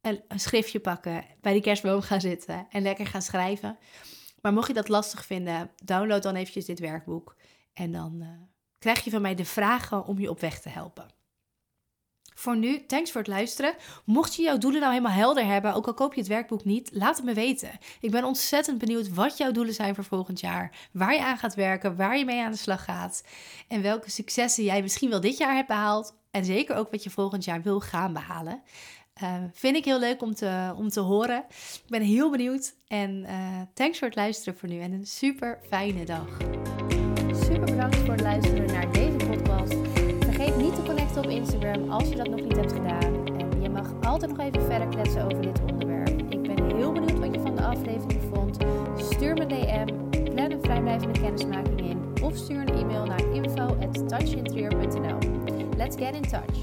een, 0.00 0.22
schriftje 0.40 0.80
pakken, 0.80 1.24
bij 1.40 1.52
die 1.52 1.62
kerstboom 1.62 2.00
gaan 2.00 2.20
zitten 2.20 2.66
en 2.70 2.82
lekker 2.82 3.06
gaan 3.06 3.22
schrijven. 3.22 3.78
Maar 4.40 4.52
mocht 4.52 4.68
je 4.68 4.74
dat 4.74 4.88
lastig 4.88 5.26
vinden, 5.26 5.70
download 5.84 6.22
dan 6.22 6.34
eventjes 6.34 6.64
dit 6.64 6.78
werkboek. 6.78 7.36
En 7.72 7.92
dan 7.92 8.16
uh, 8.20 8.28
krijg 8.78 9.04
je 9.04 9.10
van 9.10 9.22
mij 9.22 9.34
de 9.34 9.44
vragen 9.44 10.04
om 10.04 10.18
je 10.18 10.30
op 10.30 10.40
weg 10.40 10.60
te 10.60 10.68
helpen. 10.68 11.19
Voor 12.40 12.56
nu, 12.56 12.86
thanks 12.86 13.10
voor 13.10 13.20
het 13.20 13.30
luisteren. 13.30 13.74
Mocht 14.04 14.34
je 14.34 14.42
jouw 14.42 14.58
doelen 14.58 14.80
nou 14.80 14.92
helemaal 14.92 15.16
helder 15.16 15.46
hebben, 15.46 15.74
ook 15.74 15.86
al 15.86 15.94
koop 15.94 16.14
je 16.14 16.20
het 16.20 16.28
werkboek 16.28 16.64
niet, 16.64 16.90
laat 16.92 17.16
het 17.16 17.24
me 17.24 17.34
weten. 17.34 17.70
Ik 18.00 18.10
ben 18.10 18.24
ontzettend 18.24 18.78
benieuwd 18.78 19.14
wat 19.14 19.36
jouw 19.36 19.52
doelen 19.52 19.74
zijn 19.74 19.94
voor 19.94 20.04
volgend 20.04 20.40
jaar. 20.40 20.76
Waar 20.92 21.14
je 21.14 21.24
aan 21.24 21.36
gaat 21.36 21.54
werken, 21.54 21.96
waar 21.96 22.18
je 22.18 22.24
mee 22.24 22.42
aan 22.42 22.50
de 22.50 22.56
slag 22.56 22.84
gaat. 22.84 23.24
En 23.68 23.82
welke 23.82 24.10
successen 24.10 24.64
jij 24.64 24.82
misschien 24.82 25.10
wel 25.10 25.20
dit 25.20 25.36
jaar 25.38 25.54
hebt 25.54 25.68
behaald. 25.68 26.14
En 26.30 26.44
zeker 26.44 26.76
ook 26.76 26.90
wat 26.90 27.02
je 27.04 27.10
volgend 27.10 27.44
jaar 27.44 27.62
wil 27.62 27.80
gaan 27.80 28.12
behalen. 28.12 28.62
Uh, 29.22 29.34
vind 29.52 29.76
ik 29.76 29.84
heel 29.84 29.98
leuk 29.98 30.22
om 30.22 30.34
te, 30.34 30.74
om 30.76 30.88
te 30.88 31.00
horen. 31.00 31.44
Ik 31.84 31.88
ben 31.88 32.02
heel 32.02 32.30
benieuwd. 32.30 32.74
En 32.86 33.24
uh, 33.28 33.60
thanks 33.74 33.98
voor 33.98 34.08
het 34.08 34.16
luisteren 34.16 34.58
voor 34.58 34.68
nu. 34.68 34.80
En 34.80 34.92
een 34.92 35.06
super 35.06 35.58
fijne 35.68 36.04
dag. 36.04 36.36
Super 37.32 37.64
bedankt 37.64 37.96
voor 37.96 38.12
het 38.12 38.20
luisteren 38.20 38.69
op 41.20 41.30
Instagram 41.30 41.90
als 41.90 42.08
je 42.08 42.16
dat 42.16 42.28
nog 42.28 42.40
niet 42.40 42.56
hebt 42.56 42.72
gedaan. 42.72 43.26
En 43.38 43.62
je 43.62 43.70
mag 43.70 43.86
altijd 44.02 44.36
nog 44.36 44.46
even 44.46 44.62
verder 44.62 44.88
kletsen 44.88 45.24
over 45.24 45.42
dit 45.42 45.60
onderwerp. 45.70 46.08
Ik 46.08 46.42
ben 46.42 46.76
heel 46.76 46.92
benieuwd 46.92 47.18
wat 47.18 47.34
je 47.34 47.40
van 47.40 47.56
de 47.56 47.62
aflevering 47.62 48.20
vond. 48.34 48.58
Stuur 48.96 49.34
me 49.34 49.46
DM, 49.46 49.86
plan 50.34 50.50
een 50.50 50.62
vrijblijvende 50.62 51.20
kennismaking 51.20 51.80
in. 51.80 52.02
Of 52.22 52.36
stuur 52.36 52.60
een 52.60 52.74
e-mail 52.74 53.04
naar 53.04 53.32
info@touchinterieur.nl. 53.32 55.18
Let's 55.76 55.96
get 55.96 56.14
in 56.14 56.22
touch. 56.22 56.58